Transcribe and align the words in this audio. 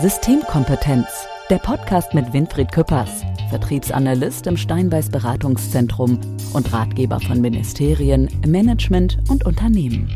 Systemkompetenz, 0.00 1.06
der 1.50 1.58
Podcast 1.58 2.14
mit 2.14 2.32
Winfried 2.32 2.72
Küppers, 2.72 3.22
Vertriebsanalyst 3.50 4.46
im 4.46 4.56
Steinbeiß 4.56 5.10
Beratungszentrum 5.10 6.18
und 6.54 6.72
Ratgeber 6.72 7.20
von 7.20 7.42
Ministerien, 7.42 8.30
Management 8.46 9.18
und 9.28 9.44
Unternehmen. 9.44 10.08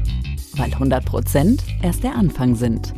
Weil 0.56 0.72
100 0.72 1.04
Prozent 1.04 1.64
erst 1.82 2.02
der 2.02 2.14
Anfang 2.14 2.54
sind. 2.54 2.94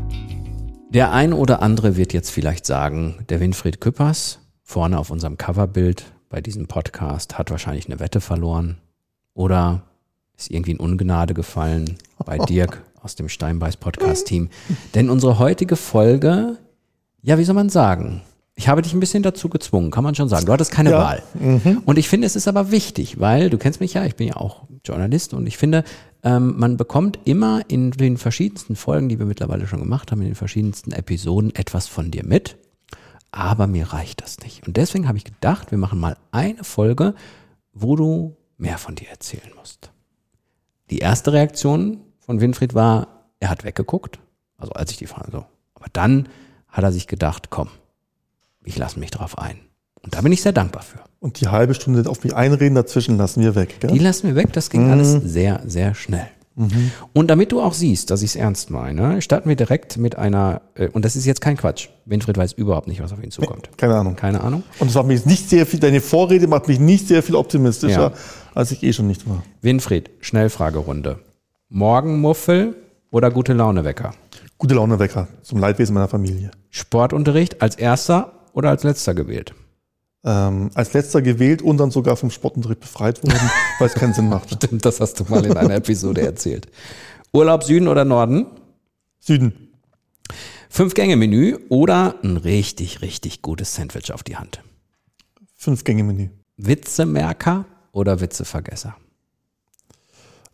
Der 0.91 1.11
ein 1.11 1.33
oder 1.33 1.61
andere 1.61 1.97
wird 1.97 2.13
jetzt 2.13 2.31
vielleicht 2.31 2.67
sagen, 2.67 3.17
der 3.31 3.41
Winfried 3.41 3.81
Küppers, 3.81 4.39
vorne 4.63 5.01
auf 5.01 5.11
unserem 5.11 5.39
Coverbild 5.39 6.05
bei 6.29 6.41
diesem 6.41 6.69
Podcast, 6.69 7.37
hat 7.37 7.51
wahrscheinlich 7.51 7.87
eine 7.87 7.99
Wette 7.99 8.21
verloren 8.21 8.79
oder 9.35 9.83
ist 10.37 10.53
irgendwie 10.53 10.71
in 10.71 10.79
Ungnade 10.79 11.35
gefallen 11.35 11.99
bei 12.25 12.39
Dirk 12.49 12.85
aus 13.03 13.17
dem 13.17 13.29
Steinbeiß 13.29 13.77
Podcast 13.79 14.29
Team. 14.29 14.51
Denn 14.95 15.11
unsere 15.11 15.41
heutige 15.41 15.75
Folge 15.75 16.59
ja, 17.27 17.39
wie 17.39 17.45
soll 17.45 17.57
man 17.57 17.69
sagen? 17.69 18.23
Ich 18.55 18.69
habe 18.69 18.83
dich 18.83 18.95
ein 18.95 19.01
bisschen 19.01 19.25
dazu 19.25 19.49
gezwungen, 19.49 19.91
kann 19.91 20.05
man 20.05 20.15
schon 20.15 20.29
sagen. 20.29 20.47
Du 20.47 20.53
hattest 20.53 20.71
keine 20.71 20.93
ja. 20.93 20.99
Wahl. 20.99 21.23
Mhm. 21.35 21.83
Und 21.85 21.99
ich 21.99 22.09
finde, 22.09 22.25
es 22.25 22.37
ist 22.37 22.47
aber 22.47 22.71
wichtig, 22.71 23.19
weil 23.19 23.51
du 23.51 23.59
kennst 23.59 23.81
mich 23.81 23.95
ja, 23.95 24.05
ich 24.05 24.15
bin 24.15 24.29
ja 24.29 24.37
auch 24.37 24.63
Journalist 24.85 25.35
und 25.35 25.45
ich 25.49 25.57
finde, 25.57 25.83
ähm, 26.23 26.55
man 26.57 26.77
bekommt 26.77 27.19
immer 27.25 27.63
in 27.67 27.91
den 27.91 28.17
verschiedensten 28.17 28.77
Folgen, 28.77 29.09
die 29.09 29.19
wir 29.19 29.27
mittlerweile 29.27 29.67
schon 29.67 29.81
gemacht 29.81 30.13
haben, 30.13 30.21
in 30.21 30.29
den 30.29 30.35
verschiedensten 30.37 30.93
Episoden 30.93 31.53
etwas 31.53 31.89
von 31.89 32.13
dir 32.13 32.25
mit. 32.25 32.57
Aber 33.33 33.67
mir 33.67 33.93
reicht 33.93 34.23
das 34.23 34.39
nicht. 34.39 34.65
Und 34.65 34.77
deswegen 34.77 35.09
habe 35.09 35.19
ich 35.19 35.25
gedacht, 35.25 35.73
wir 35.73 35.79
machen 35.79 35.99
mal 35.99 36.17
eine 36.31 36.63
Folge, 36.63 37.17
wo 37.73 37.97
du 37.97 38.37
mehr 38.57 38.79
von 38.79 38.95
dir 38.95 39.09
erzählen 39.09 39.51
musst. 39.59 39.91
Die 40.91 40.99
erste 40.99 41.33
Reaktion 41.33 42.03
von 42.21 42.41
Winfried 42.41 42.73
war, 42.73 43.27
er 43.41 43.51
hat 43.51 43.65
weggeguckt. 43.65 44.21
Also 44.59 44.75
als 44.75 44.93
ich 44.93 44.97
die 44.97 45.09
Frage 45.09 45.33
so. 45.33 45.45
Aber 45.75 45.87
dann 45.93 46.29
hat 46.77 46.85
er 46.85 46.93
sich 46.93 47.07
gedacht, 47.07 47.49
komm, 47.49 47.69
ich 48.63 48.77
lasse 48.77 49.01
mich 49.01 49.11
drauf 49.11 49.39
ein. 49.39 49.59
Und 50.03 50.15
da 50.15 50.21
bin 50.21 50.31
ich 50.31 50.43
sehr 50.43 50.53
dankbar 50.53 50.83
für. 50.83 50.99
Und 51.19 51.41
die 51.41 51.49
halbe 51.49 51.75
Stunde 51.75 52.09
auf 52.09 52.23
mich 52.23 52.37
einreden 52.37 52.75
dazwischen 52.75 53.17
lassen 53.17 53.43
wir 53.43 53.55
weg, 53.55 53.81
gell? 53.81 53.91
Die 53.91 53.99
lassen 53.99 54.29
wir 54.29 54.37
weg, 54.37 54.53
das 54.53 54.69
ging 54.69 54.85
mhm. 54.85 54.93
alles 54.93 55.13
sehr, 55.25 55.63
sehr 55.65 55.95
schnell. 55.95 56.29
Mhm. 56.55 56.91
Und 57.15 57.29
damit 57.29 57.53
du 57.53 57.61
auch 57.61 57.73
siehst, 57.73 58.11
dass 58.11 58.23
ich 58.23 58.31
es 58.31 58.37
ernst 58.37 58.71
meine, 58.71 59.23
starten 59.23 59.49
wir 59.49 59.57
direkt 59.57 59.97
mit 59.97 60.17
einer, 60.17 60.61
äh, 60.75 60.89
und 60.89 61.05
das 61.05 61.17
ist 61.17 61.25
jetzt 61.25 61.41
kein 61.41 61.57
Quatsch. 61.57 61.89
Winfried 62.05 62.37
weiß 62.37 62.53
überhaupt 62.53 62.89
nicht, 62.89 63.03
was 63.03 63.13
auf 63.13 63.23
ihn 63.23 63.31
zukommt. 63.31 63.71
Keine 63.79 63.95
Ahnung. 63.97 64.17
Keine 64.17 64.43
Ahnung. 64.43 64.63
Und 64.79 64.89
es 64.89 64.95
macht 64.95 65.07
mich 65.07 65.25
nicht 65.25 65.49
sehr 65.49 65.65
viel, 65.67 65.81
deine 65.81 66.01
Vorrede 66.01 66.47
macht 66.47 66.69
mich 66.69 66.79
nicht 66.79 67.09
sehr 67.09 67.23
viel 67.23 67.35
optimistischer, 67.35 68.11
ja. 68.11 68.13
als 68.55 68.71
ich 68.71 68.83
eh 68.83 68.93
schon 68.93 69.07
nicht 69.07 69.29
war. 69.29 69.43
Winfried, 69.63 70.11
Schnellfragerunde. 70.21 71.21
Morgenmuffel 71.69 72.77
oder 73.11 73.31
gute 73.31 73.55
Launewecker? 73.55 74.13
Gute 74.59 74.75
Launewecker 74.75 75.29
zum 75.43 75.59
Leidwesen 75.59 75.95
meiner 75.95 76.09
Familie. 76.09 76.51
Sportunterricht 76.71 77.61
als 77.61 77.77
erster 77.77 78.33
oder 78.53 78.71
als 78.71 78.85
letzter 78.85 79.15
gewählt? 79.15 79.55
Ähm, 80.25 80.71
als 80.75 80.95
letzter 80.95 81.21
gewählt 81.21 81.61
und 81.61 81.77
dann 81.77 81.91
sogar 81.91 82.17
vom 82.17 82.31
Sportunterricht 82.31 82.81
befreit 82.81 83.23
worden, 83.23 83.51
weil 83.79 83.89
es 83.89 83.95
keinen 83.95 84.15
Sinn 84.15 84.29
macht. 84.29 84.51
Stimmt, 84.51 84.85
das 84.85 85.01
hast 85.01 85.21
du 85.21 85.25
mal 85.29 85.45
in 85.45 85.57
einer 85.57 85.75
Episode 85.75 86.23
erzählt. 86.23 86.69
Urlaub 87.33 87.65
Süden 87.65 87.87
oder 87.87 88.05
Norden? 88.05 88.47
Süden. 89.21 89.73
Fünf-Gänge-Menü 90.71 91.59
oder 91.69 92.15
ein 92.23 92.39
richtig, 92.39 93.03
richtig 93.03 93.43
gutes 93.43 93.75
Sandwich 93.75 94.13
auf 94.13 94.23
die 94.23 94.37
Hand? 94.37 94.63
Fünf-Gänge-Menü. 95.57 96.31
Witzemerker 96.57 97.67
oder 97.93 98.21
Witzevergesser? 98.21 98.97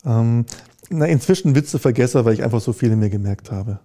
Ähm, 0.04 0.44
na, 0.90 1.06
inzwischen 1.06 1.54
Witzevergesser, 1.54 2.24
weil 2.24 2.34
ich 2.34 2.42
einfach 2.42 2.60
so 2.60 2.72
viele 2.72 2.96
mir 2.96 3.10
gemerkt 3.10 3.50
habe. 3.50 3.78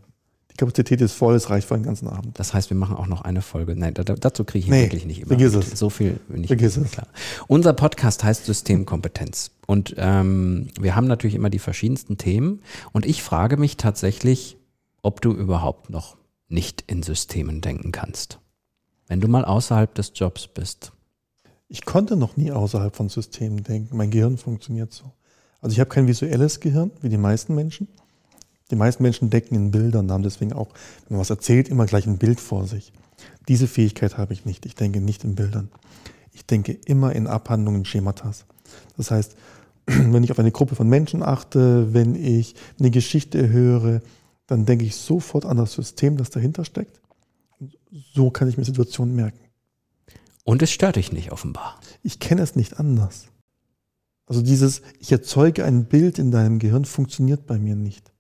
Die 0.58 0.66
Kapazität 0.66 1.02
ist 1.02 1.14
voll, 1.14 1.36
es 1.36 1.52
reicht 1.52 1.68
für 1.68 1.76
einen 1.76 1.84
ganzen 1.84 2.08
Abend. 2.08 2.40
Das 2.40 2.52
heißt, 2.52 2.72
wir 2.72 2.78
machen 2.78 2.96
auch 2.98 3.06
noch 3.06 3.22
eine 3.22 3.44
Folge. 3.44 3.76
Nein, 3.76 3.94
da, 3.94 4.04
dazu 4.04 4.44
kriege 4.44 4.66
ich 4.66 4.72
nee, 4.72 4.86
wirklich 4.86 5.06
nicht 5.06 5.20
immer. 5.20 5.28
Vergiss 5.28 5.54
es. 5.54 5.78
So 5.78 5.92
viel 5.92 6.20
bin 6.30 6.42
ich 6.42 6.48
vergiss 6.48 6.78
es. 6.78 6.90
klar. 6.90 7.06
Unser 7.46 7.74
Podcast 7.74 8.24
heißt 8.24 8.46
Systemkompetenz. 8.46 9.52
Und 9.68 9.94
ähm, 10.00 10.70
wir 10.80 10.96
haben 10.96 11.06
natürlich 11.06 11.36
immer 11.36 11.52
die 11.52 11.60
verschiedensten 11.60 12.18
Themen. 12.18 12.64
Und 12.92 13.06
ich 13.06 13.22
frage 13.22 13.58
mich 13.58 13.78
tatsächlich, 13.78 14.58
ob 15.04 15.22
du 15.22 15.32
überhaupt 15.32 15.92
noch 15.92 16.18
nicht 16.48 16.84
in 16.88 17.04
Systemen 17.04 17.62
denken 17.62 17.92
kannst. 17.92 18.40
Wenn 19.08 19.22
du 19.22 19.28
mal 19.28 19.46
außerhalb 19.46 19.94
des 19.94 20.14
Jobs 20.16 20.48
bist. 20.48 20.92
Ich 21.68 21.86
konnte 21.86 22.18
noch 22.18 22.36
nie 22.36 22.52
außerhalb 22.52 22.96
von 22.96 23.10
Systemen 23.10 23.62
denken. 23.62 23.96
Mein 23.96 24.10
Gehirn 24.10 24.40
funktioniert 24.40 24.92
so. 24.92 25.12
Also 25.62 25.74
ich 25.74 25.80
habe 25.80 25.90
kein 25.92 26.08
visuelles 26.08 26.60
Gehirn, 26.62 26.90
wie 27.02 27.10
die 27.10 27.18
meisten 27.18 27.54
Menschen. 27.54 27.88
Die 28.72 28.76
meisten 28.76 29.04
Menschen 29.04 29.30
denken 29.30 29.56
in 29.56 29.72
Bildern, 29.72 30.12
haben 30.12 30.24
deswegen 30.24 30.54
auch, 30.54 30.70
wenn 31.08 31.16
man 31.16 31.22
was 31.22 31.30
erzählt, 31.30 31.70
immer 31.70 31.86
gleich 31.86 32.06
ein 32.06 32.18
Bild 32.18 32.40
vor 32.40 32.68
sich. 32.68 32.92
Diese 33.48 33.68
Fähigkeit 33.68 34.18
habe 34.18 34.34
ich 34.34 34.46
nicht. 34.46 34.66
Ich 34.66 34.76
denke 34.76 35.00
nicht 35.00 35.24
in 35.24 35.36
Bildern. 35.36 35.70
Ich 36.34 36.46
denke 36.46 36.74
immer 36.86 37.14
in 37.14 37.28
Abhandlungen, 37.28 37.86
Schematas. 37.86 38.46
Das 38.98 39.12
heißt, 39.12 39.36
wenn 39.86 40.24
ich 40.24 40.32
auf 40.32 40.40
eine 40.40 40.52
Gruppe 40.52 40.76
von 40.76 40.90
Menschen 40.90 41.24
achte, 41.24 41.94
wenn 41.94 42.16
ich 42.16 42.56
eine 42.80 42.92
Geschichte 42.92 43.50
höre, 43.50 44.02
dann 44.48 44.66
denke 44.66 44.86
ich 44.86 44.96
sofort 44.96 45.46
an 45.46 45.58
das 45.58 45.74
System, 45.74 46.18
das 46.18 46.30
dahinter 46.30 46.66
steckt. 46.66 47.00
So 48.14 48.30
kann 48.30 48.50
ich 48.50 48.58
mir 48.58 48.66
Situationen 48.66 49.16
merken. 49.16 49.40
Und 50.44 50.62
es 50.62 50.72
stört 50.72 50.96
dich 50.96 51.12
nicht 51.12 51.32
offenbar. 51.32 51.80
Ich 52.04 52.20
kenne 52.20 52.42
es 52.42 52.56
nicht 52.56 52.80
anders. 52.80 53.28
Also 54.28 54.42
dieses, 54.42 54.82
ich 55.00 55.12
erzeuge 55.12 55.64
ein 55.64 55.86
Bild 55.86 56.20
in 56.20 56.32
deinem 56.32 56.60
Gehirn, 56.60 56.86
funktioniert 56.86 57.48
bei 57.48 57.58
mir 57.58 57.76
nicht. 57.76 58.12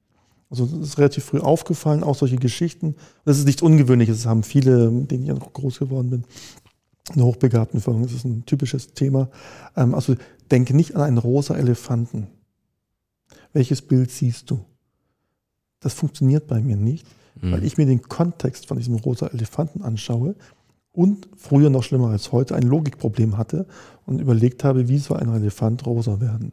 Also 0.49 0.65
das 0.65 0.89
ist 0.89 0.97
relativ 0.97 1.25
früh 1.25 1.39
aufgefallen, 1.39 2.03
auch 2.03 2.15
solche 2.15 2.37
Geschichten. 2.37 2.95
Das 3.25 3.37
ist 3.37 3.45
nichts 3.45 3.61
Ungewöhnliches, 3.61 4.17
das 4.17 4.25
haben 4.25 4.43
viele, 4.43 4.89
mit 4.89 5.11
denen 5.11 5.25
ich 5.25 5.31
auch 5.31 5.53
groß 5.53 5.79
geworden 5.79 6.09
bin, 6.09 6.23
eine 7.13 7.25
hochbegabten 7.25 7.79
Förderung, 7.81 8.05
das 8.05 8.15
ist 8.15 8.25
ein 8.25 8.45
typisches 8.45 8.93
Thema. 8.93 9.29
Ähm, 9.75 9.93
also 9.93 10.15
denke 10.51 10.75
nicht 10.75 10.95
an 10.95 11.01
einen 11.01 11.17
rosa 11.17 11.55
Elefanten. 11.55 12.27
Welches 13.53 13.81
Bild 13.81 14.11
siehst 14.11 14.49
du? 14.51 14.59
Das 15.79 15.93
funktioniert 15.93 16.47
bei 16.47 16.61
mir 16.61 16.75
nicht, 16.75 17.05
mhm. 17.41 17.51
weil 17.51 17.63
ich 17.63 17.77
mir 17.77 17.85
den 17.85 18.01
Kontext 18.01 18.67
von 18.67 18.77
diesem 18.77 18.95
rosa 18.95 19.27
Elefanten 19.27 19.81
anschaue 19.81 20.35
und 20.91 21.29
früher 21.35 21.69
noch 21.69 21.83
schlimmer 21.83 22.09
als 22.09 22.31
heute 22.31 22.55
ein 22.55 22.63
Logikproblem 22.63 23.37
hatte 23.37 23.67
und 24.05 24.19
überlegt 24.19 24.63
habe, 24.63 24.87
wie 24.87 24.97
soll 24.97 25.17
ein 25.17 25.33
Elefant 25.33 25.85
rosa 25.85 26.19
werden. 26.19 26.51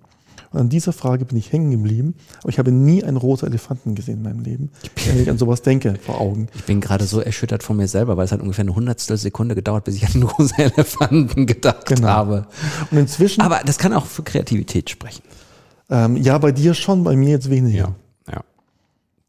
Und 0.50 0.60
an 0.60 0.68
dieser 0.68 0.92
Frage 0.92 1.24
bin 1.24 1.36
ich 1.36 1.52
hängen 1.52 1.70
geblieben, 1.70 2.14
aber 2.40 2.48
ich 2.48 2.58
habe 2.58 2.72
nie 2.72 3.02
einen 3.02 3.16
rosa 3.16 3.46
Elefanten 3.46 3.94
gesehen 3.94 4.18
in 4.18 4.22
meinem 4.22 4.40
Leben, 4.40 4.70
wenn 5.06 5.20
ich 5.20 5.30
an 5.30 5.38
sowas 5.38 5.62
denke, 5.62 5.94
vor 6.00 6.20
Augen. 6.20 6.48
Ich 6.54 6.64
bin 6.64 6.80
gerade 6.80 7.04
so 7.04 7.20
erschüttert 7.20 7.62
von 7.62 7.76
mir 7.76 7.88
selber, 7.88 8.16
weil 8.16 8.24
es 8.24 8.32
hat 8.32 8.40
ungefähr 8.40 8.62
eine 8.62 8.74
hundertstel 8.74 9.16
Sekunde 9.16 9.54
gedauert, 9.54 9.84
bis 9.84 9.96
ich 9.96 10.06
an 10.06 10.12
einen 10.14 10.22
rosa 10.24 10.56
Elefanten 10.56 11.46
gedacht 11.46 11.86
genau. 11.86 12.08
habe. 12.08 12.46
Und 12.90 12.98
inzwischen. 12.98 13.40
Aber 13.40 13.60
das 13.64 13.78
kann 13.78 13.92
auch 13.92 14.06
für 14.06 14.22
Kreativität 14.22 14.90
sprechen. 14.90 15.22
Ähm, 15.90 16.16
ja, 16.16 16.38
bei 16.38 16.52
dir 16.52 16.74
schon, 16.74 17.04
bei 17.04 17.16
mir 17.16 17.30
jetzt 17.30 17.50
weniger. 17.50 17.78
Ja. 17.78 17.94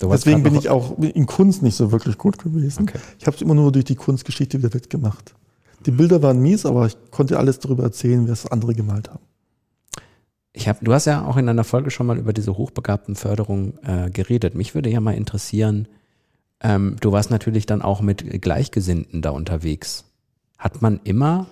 Deswegen 0.02 0.44
bin 0.44 0.56
ich 0.56 0.70
auch 0.70 0.98
in 1.00 1.26
Kunst 1.26 1.62
nicht 1.64 1.76
so 1.76 1.92
wirklich 1.92 2.18
gut 2.18 2.38
gewesen. 2.38 2.84
Okay. 2.84 3.00
Ich 3.18 3.28
habe 3.28 3.36
es 3.36 3.42
immer 3.42 3.56
nur 3.56 3.72
durch 3.72 3.86
die 3.86 3.96
Kunstgeschichte 3.96 4.58
wieder 4.58 4.74
wettgemacht. 4.74 5.34
Die 5.86 5.92
Bilder 5.92 6.22
waren 6.22 6.42
mies, 6.42 6.66
aber 6.66 6.88
ich 6.88 6.98
konnte 7.12 7.38
alles 7.38 7.60
darüber 7.60 7.84
erzählen, 7.84 8.28
was 8.28 8.48
andere 8.48 8.74
gemalt 8.74 9.10
haben. 9.10 9.24
Ich 10.58 10.70
hab, 10.70 10.80
du 10.80 10.94
hast 10.94 11.04
ja 11.04 11.26
auch 11.26 11.36
in 11.36 11.50
einer 11.50 11.66
Folge 11.66 11.92
schon 11.92 12.08
mal 12.08 12.18
über 12.18 12.32
diese 12.32 12.56
hochbegabten 12.58 13.16
Förderung 13.16 13.78
äh, 13.84 14.10
geredet. 14.10 14.56
Mich 14.56 14.74
würde 14.74 14.90
ja 14.90 15.02
mal 15.02 15.14
interessieren, 15.14 15.88
ähm, 16.62 16.96
du 17.02 17.12
warst 17.12 17.30
natürlich 17.30 17.66
dann 17.66 17.82
auch 17.82 18.00
mit 18.00 18.42
Gleichgesinnten 18.42 19.22
da 19.22 19.32
unterwegs. 19.32 20.06
Hat 20.58 20.82
man 20.82 21.02
immer 21.04 21.48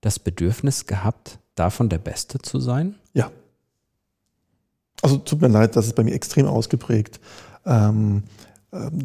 das 0.00 0.18
Bedürfnis 0.18 0.86
gehabt, 0.86 1.38
davon 1.54 1.90
der 1.90 1.98
Beste 1.98 2.38
zu 2.38 2.58
sein? 2.58 2.94
Ja. 3.12 3.30
Also 5.02 5.18
tut 5.18 5.42
mir 5.42 5.48
leid, 5.48 5.76
das 5.76 5.86
ist 5.86 5.94
bei 5.94 6.02
mir 6.02 6.14
extrem 6.14 6.46
ausgeprägt. 6.46 7.20
Ähm, 7.66 8.22
ähm, 8.72 9.02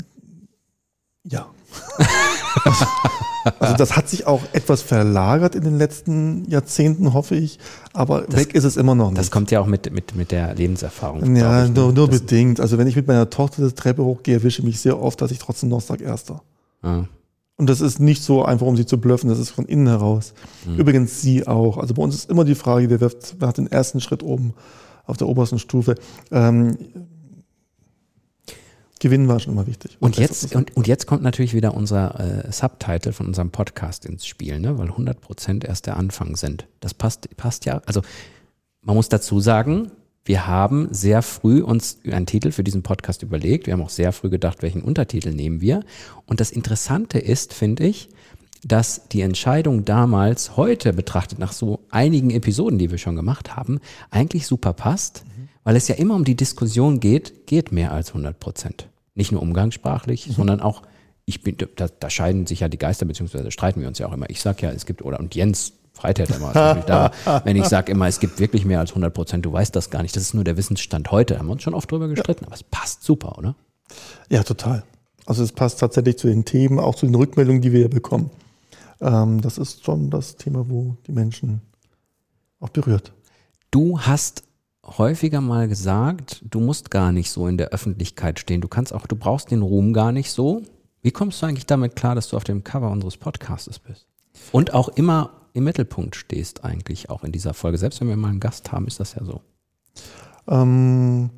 ja. 1.23 1.49
also 3.59 3.75
das 3.75 3.95
hat 3.95 4.09
sich 4.09 4.27
auch 4.27 4.41
etwas 4.53 4.81
verlagert 4.81 5.55
in 5.55 5.63
den 5.63 5.77
letzten 5.77 6.49
Jahrzehnten, 6.49 7.13
hoffe 7.13 7.35
ich, 7.35 7.59
aber 7.93 8.21
das, 8.21 8.39
weg 8.39 8.55
ist 8.55 8.63
es 8.63 8.77
immer 8.77 8.95
noch 8.95 9.09
nicht. 9.09 9.19
Das 9.19 9.31
kommt 9.31 9.51
ja 9.51 9.59
auch 9.59 9.67
mit, 9.67 9.91
mit, 9.91 10.15
mit 10.15 10.31
der 10.31 10.53
Lebenserfahrung. 10.55 11.35
Ja, 11.35 11.63
ich, 11.63 11.69
ne? 11.69 11.75
nur, 11.75 11.93
nur 11.93 12.07
bedingt. 12.07 12.59
Also 12.59 12.77
wenn 12.77 12.87
ich 12.87 12.95
mit 12.95 13.07
meiner 13.07 13.29
Tochter 13.29 13.67
die 13.67 13.73
Treppe 13.73 14.03
hochgehe, 14.03 14.35
erwische 14.35 14.61
ich 14.61 14.65
mich 14.65 14.79
sehr 14.79 15.01
oft, 15.01 15.21
dass 15.21 15.31
ich 15.31 15.39
trotzdem 15.39 15.69
noch 15.69 15.81
sage 15.81 16.03
Erster. 16.03 16.41
Ah. 16.81 17.05
Und 17.57 17.69
das 17.69 17.79
ist 17.79 17.99
nicht 17.99 18.23
so 18.23 18.43
einfach, 18.43 18.65
um 18.65 18.75
sie 18.75 18.87
zu 18.87 18.99
blöffen, 18.99 19.29
das 19.29 19.37
ist 19.37 19.51
von 19.51 19.65
innen 19.65 19.87
heraus. 19.87 20.33
Mhm. 20.65 20.77
Übrigens 20.77 21.21
sie 21.21 21.45
auch. 21.45 21.77
Also 21.77 21.93
bei 21.93 22.01
uns 22.01 22.15
ist 22.15 22.29
immer 22.29 22.43
die 22.43 22.55
Frage, 22.55 22.89
wer, 22.89 23.01
wirft, 23.01 23.35
wer 23.37 23.49
hat 23.49 23.57
den 23.57 23.67
ersten 23.67 24.01
Schritt 24.01 24.23
oben 24.23 24.53
auf 25.05 25.17
der 25.17 25.27
obersten 25.27 25.59
Stufe. 25.59 25.95
Ähm, 26.31 26.77
Gewinnen 29.01 29.27
war 29.27 29.39
schon 29.39 29.53
immer 29.53 29.65
wichtig. 29.65 29.97
Und 29.99 30.17
jetzt, 30.17 30.55
und, 30.55 30.77
und 30.77 30.87
jetzt 30.87 31.07
kommt 31.07 31.23
natürlich 31.23 31.55
wieder 31.55 31.73
unser 31.73 32.45
äh, 32.45 32.51
Subtitle 32.51 33.13
von 33.13 33.25
unserem 33.25 33.49
Podcast 33.49 34.05
ins 34.05 34.27
Spiel, 34.27 34.59
ne? 34.59 34.77
weil 34.77 34.89
100 34.89 35.19
Prozent 35.19 35.65
erst 35.65 35.87
der 35.87 35.97
Anfang 35.97 36.35
sind. 36.35 36.67
Das 36.81 36.93
passt, 36.93 37.35
passt 37.35 37.65
ja. 37.65 37.81
Also 37.87 38.03
man 38.83 38.95
muss 38.95 39.09
dazu 39.09 39.39
sagen, 39.39 39.89
wir 40.23 40.45
haben 40.45 40.87
sehr 40.91 41.23
früh 41.23 41.63
uns 41.63 41.97
einen 42.11 42.27
Titel 42.27 42.51
für 42.51 42.63
diesen 42.63 42.83
Podcast 42.83 43.23
überlegt. 43.23 43.65
Wir 43.65 43.73
haben 43.73 43.81
auch 43.81 43.89
sehr 43.89 44.11
früh 44.11 44.29
gedacht, 44.29 44.61
welchen 44.61 44.83
Untertitel 44.83 45.31
nehmen 45.31 45.61
wir. 45.61 45.79
Und 46.27 46.39
das 46.39 46.51
Interessante 46.51 47.17
ist, 47.17 47.55
finde 47.55 47.87
ich, 47.87 48.07
dass 48.63 49.07
die 49.07 49.21
Entscheidung 49.21 49.83
damals, 49.83 50.57
heute 50.57 50.93
betrachtet 50.93 51.39
nach 51.39 51.53
so 51.53 51.79
einigen 51.89 52.29
Episoden, 52.29 52.77
die 52.77 52.91
wir 52.91 52.99
schon 52.99 53.15
gemacht 53.15 53.55
haben, 53.55 53.79
eigentlich 54.11 54.45
super 54.45 54.73
passt, 54.73 55.23
mhm. 55.25 55.49
weil 55.63 55.75
es 55.75 55.87
ja 55.87 55.95
immer 55.95 56.13
um 56.13 56.23
die 56.23 56.35
Diskussion 56.35 56.99
geht, 56.99 57.47
geht 57.47 57.71
mehr 57.71 57.91
als 57.91 58.09
100 58.09 58.39
Prozent. 58.39 58.90
Nicht 59.15 59.31
nur 59.31 59.41
umgangssprachlich, 59.41 60.27
mhm. 60.27 60.33
sondern 60.33 60.59
auch, 60.61 60.83
ich 61.25 61.43
bin, 61.43 61.57
da, 61.75 61.87
da 61.87 62.09
scheiden 62.09 62.47
sich 62.47 62.61
ja 62.61 62.69
die 62.69 62.77
Geister, 62.77 63.05
beziehungsweise 63.05 63.51
streiten 63.51 63.81
wir 63.81 63.87
uns 63.87 63.99
ja 63.99 64.07
auch 64.07 64.13
immer. 64.13 64.29
Ich 64.29 64.41
sag 64.41 64.61
ja, 64.61 64.71
es 64.71 64.85
gibt, 64.85 65.01
oder 65.01 65.19
und 65.19 65.35
Jens 65.35 65.73
Freität 65.93 66.29
immer. 66.29 66.53
da, 66.53 67.11
wenn 67.43 67.55
ich 67.55 67.65
sage 67.65 67.91
immer, 67.91 68.07
es 68.07 68.19
gibt 68.19 68.39
wirklich 68.39 68.65
mehr 68.65 68.79
als 68.79 68.91
100 68.91 69.13
Prozent, 69.13 69.45
du 69.45 69.53
weißt 69.53 69.75
das 69.75 69.89
gar 69.89 70.01
nicht. 70.01 70.15
Das 70.15 70.23
ist 70.23 70.33
nur 70.33 70.43
der 70.43 70.57
Wissensstand 70.57 71.11
heute. 71.11 71.37
Haben 71.37 71.47
wir 71.47 71.53
uns 71.53 71.63
schon 71.63 71.73
oft 71.73 71.91
drüber 71.91 72.07
gestritten, 72.07 72.43
ja. 72.43 72.47
aber 72.47 72.55
es 72.55 72.63
passt 72.63 73.03
super, 73.03 73.37
oder? 73.37 73.55
Ja, 74.29 74.43
total. 74.43 74.83
Also 75.25 75.43
es 75.43 75.51
passt 75.51 75.79
tatsächlich 75.79 76.17
zu 76.17 76.27
den 76.27 76.45
Themen, 76.45 76.79
auch 76.79 76.95
zu 76.95 77.05
den 77.05 77.15
Rückmeldungen, 77.15 77.61
die 77.61 77.71
wir 77.71 77.89
bekommen. 77.89 78.31
Ähm, 78.99 79.41
das 79.41 79.57
ist 79.57 79.83
schon 79.85 80.09
das 80.09 80.37
Thema, 80.37 80.69
wo 80.69 80.95
die 81.07 81.11
Menschen 81.11 81.61
auch 82.59 82.69
berührt. 82.69 83.13
Du 83.69 83.99
hast 83.99 84.43
häufiger 84.83 85.41
mal 85.41 85.67
gesagt, 85.67 86.43
du 86.49 86.59
musst 86.59 86.91
gar 86.91 87.11
nicht 87.11 87.29
so 87.29 87.47
in 87.47 87.57
der 87.57 87.69
Öffentlichkeit 87.69 88.39
stehen. 88.39 88.61
Du 88.61 88.67
kannst 88.67 88.93
auch, 88.93 89.05
du 89.05 89.15
brauchst 89.15 89.51
den 89.51 89.61
Ruhm 89.61 89.93
gar 89.93 90.11
nicht 90.11 90.31
so. 90.31 90.63
Wie 91.01 91.11
kommst 91.11 91.41
du 91.41 91.45
eigentlich 91.45 91.65
damit 91.65 91.95
klar, 91.95 92.15
dass 92.15 92.29
du 92.29 92.37
auf 92.37 92.43
dem 92.43 92.63
Cover 92.63 92.89
unseres 92.89 93.17
Podcasts 93.17 93.79
bist? 93.79 94.05
Und 94.51 94.73
auch 94.73 94.89
immer 94.89 95.31
im 95.53 95.63
Mittelpunkt 95.63 96.15
stehst 96.15 96.63
eigentlich 96.63 97.09
auch 97.09 97.23
in 97.23 97.31
dieser 97.31 97.53
Folge. 97.53 97.77
Selbst 97.77 98.01
wenn 98.01 98.07
wir 98.07 98.17
mal 98.17 98.29
einen 98.29 98.39
Gast 98.39 98.71
haben, 98.71 98.87
ist 98.87 98.99
das 98.99 99.15
ja 99.15 99.23
so. 99.23 99.41
Ähm, 100.47 101.29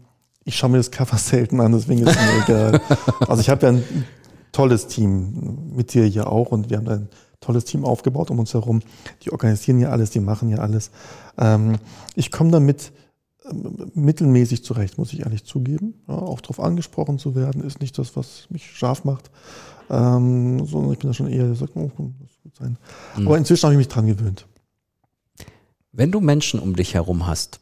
ich 0.46 0.56
schaue 0.56 0.70
mir 0.70 0.78
das 0.78 0.92
Cover 0.92 1.18
selten 1.18 1.60
an, 1.60 1.72
deswegen 1.72 2.02
ist 2.02 2.16
es 2.16 2.22
mir 2.22 2.44
egal. 2.44 2.82
Also 3.28 3.42
ich 3.42 3.50
habe 3.50 3.66
ja 3.66 3.72
ein 3.74 4.06
tolles 4.52 4.88
Team 4.88 5.74
mit 5.76 5.94
dir 5.94 6.06
hier 6.06 6.28
auch 6.28 6.52
und 6.52 6.70
wir 6.70 6.78
haben 6.78 6.88
ein 6.88 7.10
tolles 7.40 7.66
Team 7.66 7.86
aufgebaut 7.86 8.32
um 8.32 8.40
uns 8.40 8.54
herum. 8.54 8.82
Die 9.24 9.32
organisieren 9.32 9.80
ja 9.80 9.90
alles, 9.90 10.12
die 10.12 10.20
machen 10.20 10.50
ja 10.50 10.58
alles. 10.60 10.92
Ähm, 11.38 11.78
ich 12.16 12.32
komme 12.32 12.52
damit 12.52 12.92
mittelmäßig 13.94 14.64
zurecht, 14.64 14.98
muss 14.98 15.14
ich 15.14 15.22
ehrlich 15.22 15.44
zugeben. 15.44 15.96
Ja, 16.08 16.16
auch 16.16 16.42
darauf 16.42 16.60
angesprochen 16.60 17.20
zu 17.20 17.36
werden, 17.36 17.64
ist 17.64 17.82
nicht 17.82 17.98
das, 17.98 18.16
was 18.16 18.48
mich 18.50 18.72
scharf 18.72 19.04
macht. 19.04 19.32
Ähm, 19.90 20.66
sondern 20.66 20.94
ich 20.94 21.00
bin 21.00 21.10
da 21.10 21.14
schon 21.14 21.28
eher, 21.28 21.46
der 21.46 21.56
sagt, 21.56 21.76
oh, 21.76 21.92
das 22.22 22.32
gut 22.42 22.56
sein. 22.56 22.78
Mhm. 23.18 23.28
Aber 23.28 23.38
inzwischen 23.38 23.64
habe 23.64 23.74
ich 23.74 23.80
mich 23.80 23.90
dran 23.90 24.08
gewöhnt. 24.08 24.48
Wenn 25.92 26.12
du 26.12 26.22
Menschen 26.22 26.60
um 26.60 26.76
dich 26.76 26.94
herum 26.94 27.28
hast, 27.28 27.60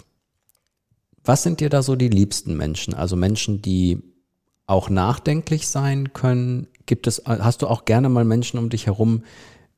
was 1.24 1.44
sind 1.44 1.60
dir 1.60 1.69
da 1.69 1.84
so 1.84 1.95
die 1.95 2.10
liebsten 2.10 2.56
Menschen? 2.56 2.94
Also 2.94 3.16
Menschen, 3.16 3.62
die 3.62 4.01
auch 4.66 4.89
nachdenklich 4.89 5.68
sein 5.68 6.13
können. 6.13 6.68
Gibt 6.86 7.07
es, 7.07 7.24
hast 7.25 7.62
du 7.62 7.68
auch 7.68 7.86
gerne 7.86 8.10
mal 8.10 8.25
Menschen 8.25 8.57
um 8.57 8.69
dich 8.69 8.86
herum, 8.86 9.24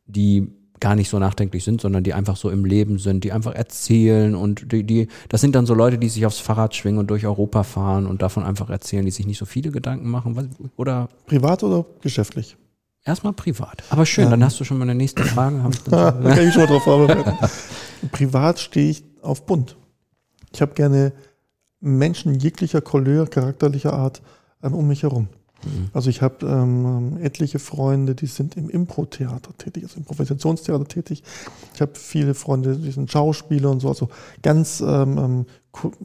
die 0.06 0.53
gar 0.83 0.95
nicht 0.95 1.07
so 1.07 1.18
nachdenklich 1.18 1.63
sind, 1.63 1.80
sondern 1.80 2.03
die 2.03 2.13
einfach 2.13 2.35
so 2.35 2.50
im 2.50 2.65
Leben 2.65 3.00
sind, 3.00 3.24
die 3.24 3.31
einfach 3.31 3.56
erzählen 3.56 4.35
und 4.35 4.74
die, 4.74 4.83
die, 4.83 5.07
das 5.30 5.39
sind 5.39 5.56
dann 5.56 5.65
so 5.65 5.74
Leute, 5.74 5.97
die 5.97 6.09
sich 6.09 6.25
aufs 6.25 6.39
Fahrrad 6.39 6.75
schwingen 6.75 7.00
und 7.00 7.09
durch 7.09 7.25
Europa 7.25 7.63
fahren 7.63 8.06
und 8.06 8.21
davon 8.21 8.44
einfach 8.44 8.69
erzählen, 8.69 9.06
die 9.06 9.12
sich 9.12 9.25
nicht 9.25 9.38
so 9.38 9.45
viele 9.45 9.71
Gedanken 9.71 10.09
machen, 10.09 10.50
oder? 10.75 11.07
Privat 11.25 11.63
oder 11.63 11.85
geschäftlich? 12.01 12.57
Erstmal 13.06 13.31
privat. 13.31 13.81
Aber 13.91 14.06
schön, 14.06 14.25
ja. 14.25 14.31
dann 14.31 14.44
hast 14.44 14.59
du 14.59 14.65
schon 14.65 14.77
mal 14.77 14.83
eine 14.83 14.95
nächste 14.95 15.24
Frage. 15.24 15.62
da 15.89 16.12
kann 16.12 16.47
ich 16.47 16.53
schon 16.53 16.63
mal 16.63 16.68
drauf 16.68 16.83
vorbereiten. 16.83 17.31
privat 18.12 18.59
stehe 18.59 18.89
ich 18.89 19.06
auf 19.21 19.45
bunt. 19.45 19.77
Ich 20.53 20.62
habe 20.62 20.74
gerne 20.74 21.13
Menschen 21.80 22.35
jeglicher 22.35 22.81
Couleur, 22.81 23.27
charakterlicher 23.27 23.94
Art 23.94 24.21
ähm, 24.62 24.74
um 24.74 24.85
mich 24.85 25.03
herum. 25.03 25.30
Mhm. 25.65 25.89
Also 25.94 26.10
ich 26.10 26.21
habe 26.21 26.45
ähm, 26.45 27.18
etliche 27.21 27.60
Freunde, 27.60 28.15
die 28.15 28.27
sind 28.27 28.57
im 28.57 28.69
Impro-Theater 28.69 29.51
tätig, 29.57 29.83
also 29.83 29.95
im 29.95 30.01
Improvisationstheater 30.01 30.86
tätig. 30.86 31.24
Ich 31.74 31.81
habe 31.81 31.92
viele 31.95 32.33
Freunde, 32.33 32.77
die 32.77 32.92
sind 32.92 33.12
Schauspieler 33.12 33.71
und 33.71 33.80
so, 33.80 33.89
also 33.89 34.10
ganz 34.42 34.81
ähm, 34.81 35.18
ähm 35.18 35.45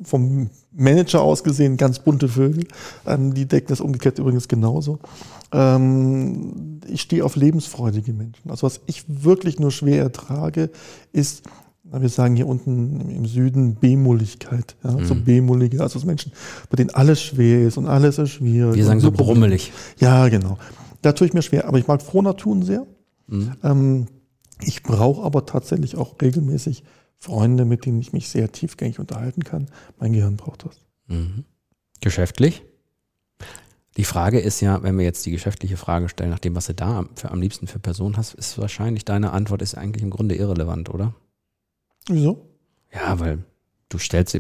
vom 0.02 0.48
Manager 0.72 1.20
aus 1.20 1.44
gesehen 1.44 1.76
ganz 1.76 1.98
bunte 1.98 2.28
Vögel. 2.28 2.66
Ähm, 3.06 3.34
die 3.34 3.46
decken 3.46 3.68
das 3.68 3.80
umgekehrt 3.80 4.18
übrigens 4.18 4.48
genauso. 4.48 4.98
Ähm, 5.52 6.80
ich 6.86 7.02
stehe 7.02 7.24
auf 7.24 7.36
lebensfreudige 7.36 8.12
Menschen. 8.12 8.50
Also 8.50 8.66
was 8.66 8.80
ich 8.86 9.04
wirklich 9.08 9.58
nur 9.58 9.70
schwer 9.70 10.02
ertrage, 10.02 10.70
ist 11.12 11.42
wir 11.92 12.08
sagen 12.08 12.36
hier 12.36 12.46
unten 12.46 13.08
im 13.10 13.26
Süden 13.26 13.76
Bemulligkeit, 13.76 14.76
ja, 14.84 14.92
mhm. 14.92 15.04
so 15.04 15.14
Bemullige, 15.14 15.80
also 15.82 16.04
Menschen, 16.06 16.32
bei 16.70 16.76
denen 16.76 16.90
alles 16.90 17.22
schwer 17.22 17.66
ist 17.66 17.78
und 17.78 17.86
alles 17.86 18.18
ist 18.18 18.30
schwierig. 18.30 18.76
Wir 18.76 18.84
sagen 18.84 19.00
so 19.00 19.10
brummelig. 19.10 19.72
Ja, 19.98 20.28
genau. 20.28 20.58
Da 21.02 21.12
tue 21.12 21.26
ich 21.26 21.34
mir 21.34 21.42
schwer, 21.42 21.66
aber 21.66 21.78
ich 21.78 21.86
mag 21.86 22.02
froher 22.02 22.36
tun 22.36 22.62
sehr. 22.62 22.86
Mhm. 23.26 23.52
Ähm, 23.62 24.06
ich 24.60 24.82
brauche 24.82 25.22
aber 25.22 25.46
tatsächlich 25.46 25.96
auch 25.96 26.16
regelmäßig 26.20 26.82
Freunde, 27.18 27.64
mit 27.64 27.84
denen 27.84 28.00
ich 28.00 28.12
mich 28.12 28.28
sehr 28.28 28.50
tiefgängig 28.52 28.98
unterhalten 28.98 29.44
kann. 29.44 29.66
Mein 29.98 30.12
Gehirn 30.12 30.36
braucht 30.36 30.64
das. 30.64 30.80
Mhm. 31.06 31.44
Geschäftlich? 32.00 32.62
Die 33.96 34.04
Frage 34.04 34.38
ist 34.38 34.60
ja, 34.60 34.82
wenn 34.84 34.96
wir 34.96 35.04
jetzt 35.04 35.26
die 35.26 35.32
geschäftliche 35.32 35.76
Frage 35.76 36.08
stellen, 36.08 36.30
nach 36.30 36.38
dem, 36.38 36.54
was 36.54 36.66
du 36.66 36.74
da 36.74 37.04
für, 37.16 37.32
am 37.32 37.40
liebsten 37.40 37.66
für 37.66 37.80
Personen 37.80 38.16
hast, 38.16 38.34
ist 38.34 38.56
wahrscheinlich 38.58 39.04
deine 39.04 39.32
Antwort 39.32 39.60
ist 39.60 39.76
eigentlich 39.76 40.04
im 40.04 40.10
Grunde 40.10 40.36
irrelevant, 40.36 40.88
oder? 40.90 41.14
Wieso? 42.08 42.46
Ja, 42.92 43.18
weil 43.20 43.44
du 43.88 43.98
stellst 43.98 44.38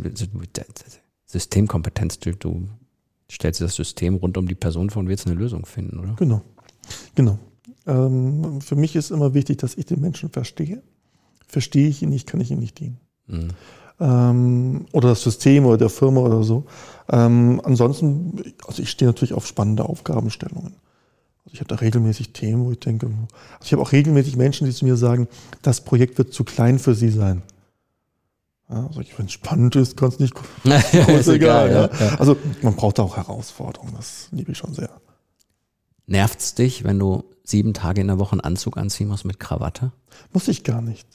Systemkompetenz, 1.26 2.18
du, 2.18 2.32
du 2.32 2.66
stellst 3.30 3.60
das 3.60 3.74
System 3.74 4.14
rund 4.16 4.36
um 4.38 4.48
die 4.48 4.54
Person 4.54 4.90
vor 4.90 5.00
und 5.00 5.08
willst 5.08 5.26
eine 5.26 5.36
Lösung 5.36 5.66
finden, 5.66 5.98
oder? 5.98 6.14
Genau. 6.14 6.42
Genau. 7.14 7.38
Ähm, 7.86 8.60
für 8.60 8.76
mich 8.76 8.96
ist 8.96 9.10
immer 9.10 9.34
wichtig, 9.34 9.58
dass 9.58 9.74
ich 9.74 9.86
den 9.86 10.00
Menschen 10.00 10.30
verstehe. 10.30 10.82
Verstehe 11.46 11.88
ich 11.88 12.02
ihn 12.02 12.10
nicht, 12.10 12.26
kann 12.26 12.40
ich 12.40 12.50
ihm 12.50 12.58
nicht 12.58 12.78
dienen. 12.78 12.98
Mhm. 13.26 13.48
Ähm, 14.00 14.86
oder 14.92 15.08
das 15.10 15.22
System 15.22 15.66
oder 15.66 15.76
der 15.78 15.90
Firma 15.90 16.20
oder 16.20 16.42
so. 16.42 16.64
Ähm, 17.08 17.60
ansonsten, 17.64 18.54
also 18.66 18.82
ich 18.82 18.90
stehe 18.90 19.08
natürlich 19.08 19.34
auf 19.34 19.46
spannende 19.46 19.84
Aufgabenstellungen. 19.84 20.74
Also 21.44 21.54
ich 21.54 21.60
habe 21.60 21.68
da 21.68 21.76
regelmäßig 21.76 22.32
Themen, 22.32 22.64
wo 22.64 22.72
ich 22.72 22.80
denke, 22.80 23.06
also 23.06 23.64
ich 23.64 23.72
habe 23.72 23.82
auch 23.82 23.92
regelmäßig 23.92 24.36
Menschen, 24.36 24.66
die 24.66 24.72
zu 24.72 24.84
mir 24.84 24.96
sagen, 24.96 25.26
das 25.62 25.80
Projekt 25.80 26.18
wird 26.18 26.32
zu 26.32 26.44
klein 26.44 26.78
für 26.78 26.94
sie 26.94 27.10
sein. 27.10 27.42
Ja, 28.70 28.86
also 28.86 29.00
wenn 29.16 29.26
es 29.26 29.32
spannend 29.32 29.76
ist, 29.76 29.96
kann 29.96 30.08
es 30.08 30.18
nicht 30.18 30.34
ist 30.64 31.28
egal. 31.28 31.70
Ja. 31.70 32.06
Ja. 32.06 32.14
Also 32.16 32.36
man 32.62 32.76
braucht 32.76 33.00
auch 33.00 33.16
Herausforderungen, 33.16 33.94
das 33.96 34.28
liebe 34.30 34.52
ich 34.52 34.58
schon 34.58 34.74
sehr. 34.74 34.90
Nervt's 36.06 36.54
dich, 36.54 36.84
wenn 36.84 36.98
du 36.98 37.24
sieben 37.44 37.74
Tage 37.74 38.00
in 38.00 38.08
der 38.08 38.18
Woche 38.18 38.32
einen 38.32 38.40
Anzug 38.42 38.76
anziehen 38.76 39.08
musst 39.08 39.24
mit 39.24 39.40
Krawatte? 39.40 39.92
Muss 40.32 40.48
ich 40.48 40.64
gar 40.64 40.82
nicht. 40.82 41.06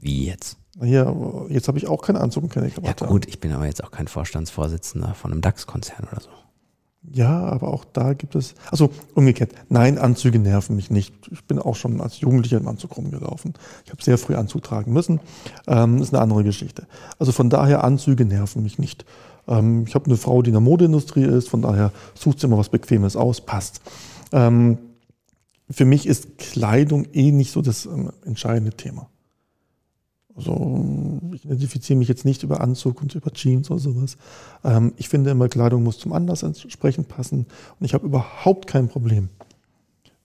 Wie 0.00 0.26
jetzt? 0.26 0.58
Ja, 0.80 1.14
jetzt 1.48 1.68
habe 1.68 1.78
ich 1.78 1.88
auch 1.88 2.02
keinen 2.02 2.16
Anzug 2.16 2.44
und 2.44 2.50
keine 2.50 2.70
Krawatte. 2.70 3.04
Ja 3.04 3.10
gut, 3.10 3.26
ich 3.26 3.40
bin 3.40 3.52
aber 3.52 3.66
jetzt 3.66 3.82
auch 3.82 3.90
kein 3.90 4.06
Vorstandsvorsitzender 4.06 5.14
von 5.14 5.32
einem 5.32 5.40
DAX-Konzern 5.40 6.06
oder 6.10 6.20
so. 6.20 6.30
Ja, 7.02 7.40
aber 7.44 7.68
auch 7.68 7.84
da 7.84 8.12
gibt 8.12 8.34
es, 8.34 8.54
also 8.70 8.90
umgekehrt, 9.14 9.52
nein, 9.68 9.98
Anzüge 9.98 10.38
nerven 10.38 10.76
mich 10.76 10.90
nicht. 10.90 11.14
Ich 11.30 11.44
bin 11.44 11.58
auch 11.58 11.76
schon 11.76 12.00
als 12.00 12.20
Jugendlicher 12.20 12.58
im 12.58 12.68
Anzug 12.68 12.96
rumgelaufen. 12.96 13.54
Ich 13.84 13.90
habe 13.90 14.02
sehr 14.02 14.18
früh 14.18 14.34
Anzug 14.34 14.62
tragen 14.64 14.92
müssen. 14.92 15.20
Ähm, 15.66 16.02
ist 16.02 16.12
eine 16.12 16.22
andere 16.22 16.44
Geschichte. 16.44 16.86
Also 17.18 17.32
von 17.32 17.50
daher, 17.50 17.84
Anzüge 17.84 18.24
nerven 18.24 18.62
mich 18.62 18.78
nicht. 18.78 19.06
Ähm, 19.46 19.84
ich 19.86 19.94
habe 19.94 20.06
eine 20.06 20.16
Frau, 20.16 20.42
die 20.42 20.50
in 20.50 20.54
der 20.54 20.60
Modeindustrie 20.60 21.24
ist, 21.24 21.48
von 21.48 21.62
daher 21.62 21.92
sucht 22.14 22.40
sie 22.40 22.46
immer 22.46 22.58
was 22.58 22.68
Bequemes 22.68 23.16
aus, 23.16 23.40
passt. 23.40 23.80
Ähm, 24.32 24.78
für 25.70 25.84
mich 25.84 26.06
ist 26.06 26.38
Kleidung 26.38 27.06
eh 27.12 27.30
nicht 27.30 27.52
so 27.52 27.62
das 27.62 27.86
ähm, 27.86 28.10
entscheidende 28.24 28.72
Thema. 28.72 29.08
Also 30.38 31.20
ich 31.34 31.44
identifiziere 31.44 31.98
mich 31.98 32.08
jetzt 32.08 32.24
nicht 32.24 32.44
über 32.44 32.60
Anzug 32.60 33.02
und 33.02 33.14
über 33.14 33.32
Jeans 33.32 33.70
oder 33.70 33.80
sowas. 33.80 34.16
Ähm, 34.64 34.92
ich 34.96 35.08
finde 35.08 35.30
immer, 35.30 35.48
Kleidung 35.48 35.82
muss 35.82 35.98
zum 35.98 36.12
Anlass 36.12 36.44
entsprechend 36.44 37.08
passen. 37.08 37.46
Und 37.78 37.86
ich 37.86 37.92
habe 37.92 38.06
überhaupt 38.06 38.68
kein 38.68 38.88
Problem, 38.88 39.30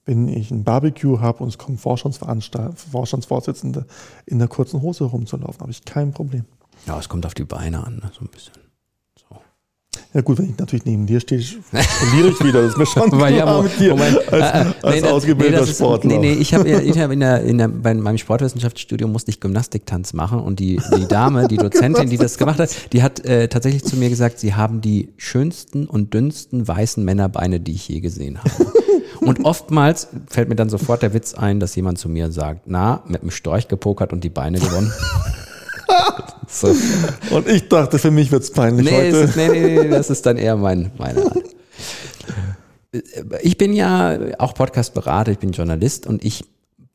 wenn 0.06 0.28
ich 0.28 0.52
ein 0.52 0.64
Barbecue 0.64 1.20
habe 1.20 1.44
und 1.44 1.50
es 1.50 1.58
kommen 1.58 1.80
Vorstandsvorsitzende 1.80 3.88
in 4.28 4.40
der 4.40 4.48
kurzen 4.48 4.84
Hose 4.84 5.06
rumzulaufen, 5.06 5.62
habe 5.62 5.72
ich 5.72 5.84
kein 5.84 6.14
Problem. 6.14 6.46
Ja, 6.86 7.00
es 7.00 7.10
kommt 7.10 7.26
auf 7.26 7.34
die 7.34 7.46
Beine 7.46 7.84
an, 7.84 7.96
ne, 7.96 8.12
so 8.14 8.22
ein 8.22 8.28
bisschen. 8.28 8.54
Ja 10.14 10.22
gut, 10.22 10.38
wenn 10.38 10.52
ich 10.52 10.58
natürlich 10.60 10.86
neben 10.86 11.08
dir 11.08 11.20
stehe, 11.20 11.42
verliere 11.42 12.30
ich 12.30 12.44
wieder. 12.44 12.62
Das 12.62 12.74
ist 12.74 12.78
mir 12.78 12.86
schon 12.86 13.10
klar 13.12 13.30
ja, 13.32 13.62
mit 13.62 13.80
dir 13.80 13.92
Moment, 13.92 14.18
als, 14.32 14.32
äh, 14.32 14.62
äh, 14.62 14.74
als 14.84 15.02
nee, 15.02 15.08
ausgebildeter 15.08 15.66
nee, 15.66 15.72
Sportler. 15.72 16.12
Nee, 16.12 16.18
nee, 16.20 16.34
ich 16.34 16.54
habe 16.54 16.70
ich 16.70 17.00
hab 17.00 17.12
in 17.12 17.20
der, 17.20 17.42
in 17.42 17.58
der, 17.58 17.68
bei 17.68 17.96
meinem 17.96 18.20
Sportwissenschaftsstudium 18.20 19.12
musste 19.12 19.32
ich 19.32 19.40
Gymnastiktanz 19.40 20.14
machen 20.14 20.40
und 20.40 20.60
die, 20.60 20.80
die 20.96 21.08
Dame, 21.08 21.48
die 21.48 21.58
Dozentin, 21.58 22.10
die 22.10 22.18
das 22.18 22.38
gemacht 22.38 22.60
hat, 22.60 22.70
die 22.94 23.02
hat 23.02 23.26
äh, 23.26 23.48
tatsächlich 23.48 23.84
zu 23.84 23.96
mir 23.96 24.10
gesagt, 24.10 24.38
sie 24.38 24.54
haben 24.54 24.82
die 24.82 25.10
schönsten 25.18 25.88
und 25.88 26.14
dünnsten 26.14 26.68
weißen 26.68 27.04
Männerbeine, 27.04 27.60
die 27.60 27.72
ich 27.72 27.88
je 27.88 28.00
gesehen 28.00 28.38
habe. 28.38 28.52
Und 29.22 29.46
oftmals 29.46 30.10
fällt 30.28 30.50
mir 30.50 30.56
dann 30.56 30.70
sofort 30.70 31.02
der 31.02 31.14
Witz 31.14 31.34
ein, 31.34 31.60
dass 31.60 31.76
jemand 31.76 31.98
zu 31.98 32.10
mir 32.10 32.32
sagt, 32.32 32.64
na, 32.66 33.04
mit 33.08 33.22
dem 33.22 33.32
Storch 33.32 33.68
gepokert 33.68 34.12
und 34.14 34.24
die 34.24 34.30
Beine 34.30 34.60
gewonnen. 34.60 34.92
So. 36.54 36.76
Und 37.36 37.48
ich 37.48 37.68
dachte, 37.68 38.00
für 38.00 38.12
mich 38.12 38.32
wird 38.32 38.44
es 38.44 38.52
peinlich 38.52 38.86
nee, 38.86 38.98
heute. 38.98 39.18
Ist, 39.18 39.36
nee, 39.36 39.50
nee, 39.50 39.84
nee, 39.84 39.90
das 39.90 40.10
ist 40.10 40.26
dann 40.26 40.38
eher 40.38 40.56
mein, 40.56 40.92
meine 40.98 41.26
Art. 41.26 41.44
Ich 43.42 43.58
bin 43.58 43.74
ja 43.74 44.20
auch 44.38 44.54
Podcast-Berater, 44.54 45.32
ich 45.32 45.40
bin 45.40 45.52
Journalist 45.52 46.06
und 46.06 46.24
ich, 46.24 46.46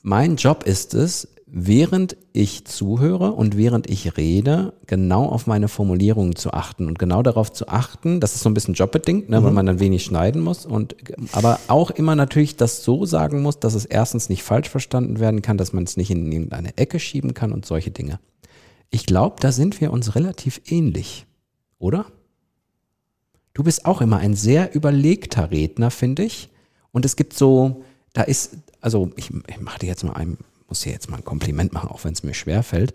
mein 0.02 0.36
Job 0.36 0.64
ist 0.64 0.94
es, 0.94 1.28
während 1.50 2.16
ich 2.32 2.66
zuhöre 2.66 3.32
und 3.32 3.56
während 3.56 3.88
ich 3.88 4.16
rede, 4.16 4.74
genau 4.86 5.24
auf 5.26 5.46
meine 5.46 5.68
Formulierungen 5.68 6.36
zu 6.36 6.52
achten 6.52 6.86
und 6.86 6.98
genau 6.98 7.22
darauf 7.22 7.50
zu 7.52 7.68
achten, 7.68 8.20
das 8.20 8.34
ist 8.34 8.42
so 8.42 8.50
ein 8.50 8.54
bisschen 8.54 8.74
jobbedingt, 8.74 9.28
ne, 9.28 9.40
mhm. 9.40 9.44
weil 9.44 9.52
man 9.52 9.66
dann 9.66 9.80
wenig 9.80 10.04
schneiden 10.04 10.42
muss 10.42 10.66
und 10.66 10.94
aber 11.32 11.58
auch 11.68 11.90
immer 11.90 12.14
natürlich 12.14 12.56
das 12.56 12.84
so 12.84 13.06
sagen 13.06 13.40
muss, 13.40 13.58
dass 13.58 13.74
es 13.74 13.86
erstens 13.86 14.28
nicht 14.28 14.42
falsch 14.42 14.68
verstanden 14.68 15.20
werden 15.20 15.42
kann, 15.42 15.56
dass 15.56 15.72
man 15.72 15.84
es 15.84 15.96
nicht 15.96 16.10
in 16.10 16.30
irgendeine 16.30 16.76
Ecke 16.76 17.00
schieben 17.00 17.34
kann 17.34 17.52
und 17.52 17.64
solche 17.64 17.90
Dinge. 17.90 18.20
Ich 18.90 19.06
glaube, 19.06 19.36
da 19.40 19.52
sind 19.52 19.80
wir 19.80 19.92
uns 19.92 20.14
relativ 20.14 20.60
ähnlich, 20.66 21.26
oder? 21.78 22.06
Du 23.52 23.62
bist 23.62 23.84
auch 23.84 24.00
immer 24.00 24.18
ein 24.18 24.34
sehr 24.34 24.74
überlegter 24.74 25.50
Redner, 25.50 25.90
finde 25.90 26.24
ich. 26.24 26.48
Und 26.92 27.04
es 27.04 27.16
gibt 27.16 27.34
so, 27.34 27.84
da 28.12 28.22
ist, 28.22 28.56
also 28.80 29.10
ich, 29.16 29.30
ich 29.48 29.60
mache 29.60 29.80
dir 29.80 29.86
jetzt 29.86 30.04
mal 30.04 30.14
ein, 30.14 30.38
muss 30.68 30.82
dir 30.82 30.92
jetzt 30.92 31.10
mal 31.10 31.16
ein 31.16 31.24
Kompliment 31.24 31.72
machen, 31.72 31.88
auch 31.90 32.04
wenn 32.04 32.12
es 32.12 32.22
mir 32.22 32.34
schwer 32.34 32.62
fällt. 32.62 32.94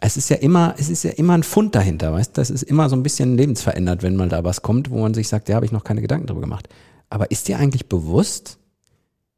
Es 0.00 0.16
ist 0.16 0.30
ja 0.30 0.36
immer, 0.36 0.74
es 0.78 0.88
ist 0.88 1.04
ja 1.04 1.10
immer 1.10 1.34
ein 1.34 1.42
Fund 1.42 1.74
dahinter, 1.74 2.12
weißt 2.12 2.36
du? 2.36 2.40
Das 2.40 2.50
ist 2.50 2.62
immer 2.62 2.88
so 2.88 2.96
ein 2.96 3.02
bisschen 3.02 3.36
lebensverändert, 3.36 4.02
wenn 4.02 4.16
mal 4.16 4.28
da 4.28 4.44
was 4.44 4.62
kommt, 4.62 4.90
wo 4.90 5.00
man 5.00 5.14
sich 5.14 5.28
sagt, 5.28 5.48
ja, 5.48 5.56
habe 5.56 5.66
ich 5.66 5.72
noch 5.72 5.84
keine 5.84 6.00
Gedanken 6.00 6.26
drüber 6.26 6.42
gemacht. 6.42 6.68
Aber 7.10 7.30
ist 7.30 7.48
dir 7.48 7.58
eigentlich 7.58 7.88
bewusst, 7.88 8.58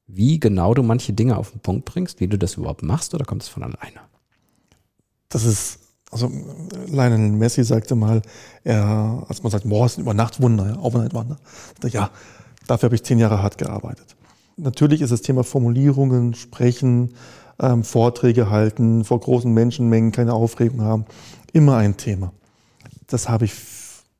wie 0.06 0.38
genau 0.38 0.74
du 0.74 0.82
manche 0.82 1.12
Dinge 1.12 1.36
auf 1.36 1.50
den 1.50 1.60
Punkt 1.60 1.84
bringst, 1.84 2.20
wie 2.20 2.28
du 2.28 2.38
das 2.38 2.54
überhaupt 2.54 2.82
machst, 2.82 3.14
oder 3.14 3.24
kommt 3.24 3.42
es 3.42 3.48
von 3.48 3.62
alleine? 3.62 4.00
Das 5.28 5.44
ist, 5.44 5.80
also 6.16 6.32
Lionel 6.86 7.18
Messi 7.32 7.62
sagte 7.62 7.94
mal, 7.94 8.22
er, 8.64 9.24
als 9.28 9.42
man 9.42 9.52
sagt, 9.52 9.68
boah, 9.68 9.84
ist 9.84 9.98
ein 9.98 10.02
Übernachtwunder, 10.02 10.66
ja, 10.66 10.78
Overnight-Wonder, 10.78 11.36
ja, 11.88 12.10
dafür 12.66 12.86
habe 12.86 12.94
ich 12.94 13.02
zehn 13.02 13.18
Jahre 13.18 13.42
hart 13.42 13.58
gearbeitet. 13.58 14.16
Natürlich 14.56 15.02
ist 15.02 15.10
das 15.12 15.20
Thema 15.20 15.44
Formulierungen, 15.44 16.34
Sprechen, 16.34 17.14
ähm, 17.60 17.84
Vorträge 17.84 18.48
halten, 18.48 19.04
vor 19.04 19.20
großen 19.20 19.52
Menschenmengen 19.52 20.12
keine 20.12 20.32
Aufregung 20.32 20.80
haben. 20.80 21.04
Immer 21.52 21.76
ein 21.76 21.98
Thema. 21.98 22.32
Das 23.06 23.28
habe 23.28 23.44
ich 23.44 23.54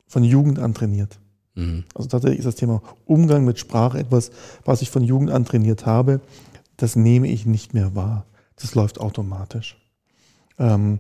von 0.07 0.23
Jugend 0.23 0.59
an 0.59 0.75
trainiert. 0.75 1.19
Mhm. 1.55 1.85
Also 1.95 2.11
tatsächlich 2.11 2.41
ist 2.41 2.47
das 2.47 2.57
Thema 2.57 2.83
Umgang 3.07 3.47
mit 3.47 3.59
Sprache 3.59 3.99
etwas, 3.99 4.31
was 4.67 4.83
ich 4.83 4.91
von 4.91 5.03
Jugend 5.03 5.31
an 5.31 5.47
trainiert 5.47 5.87
habe. 5.87 6.21
Das 6.77 6.95
nehme 6.95 7.29
ich 7.29 7.47
nicht 7.47 7.73
mehr 7.73 7.95
wahr. 7.95 8.27
Das 8.57 8.75
läuft 8.75 9.01
automatisch. 9.01 9.79
Ähm, 10.59 10.99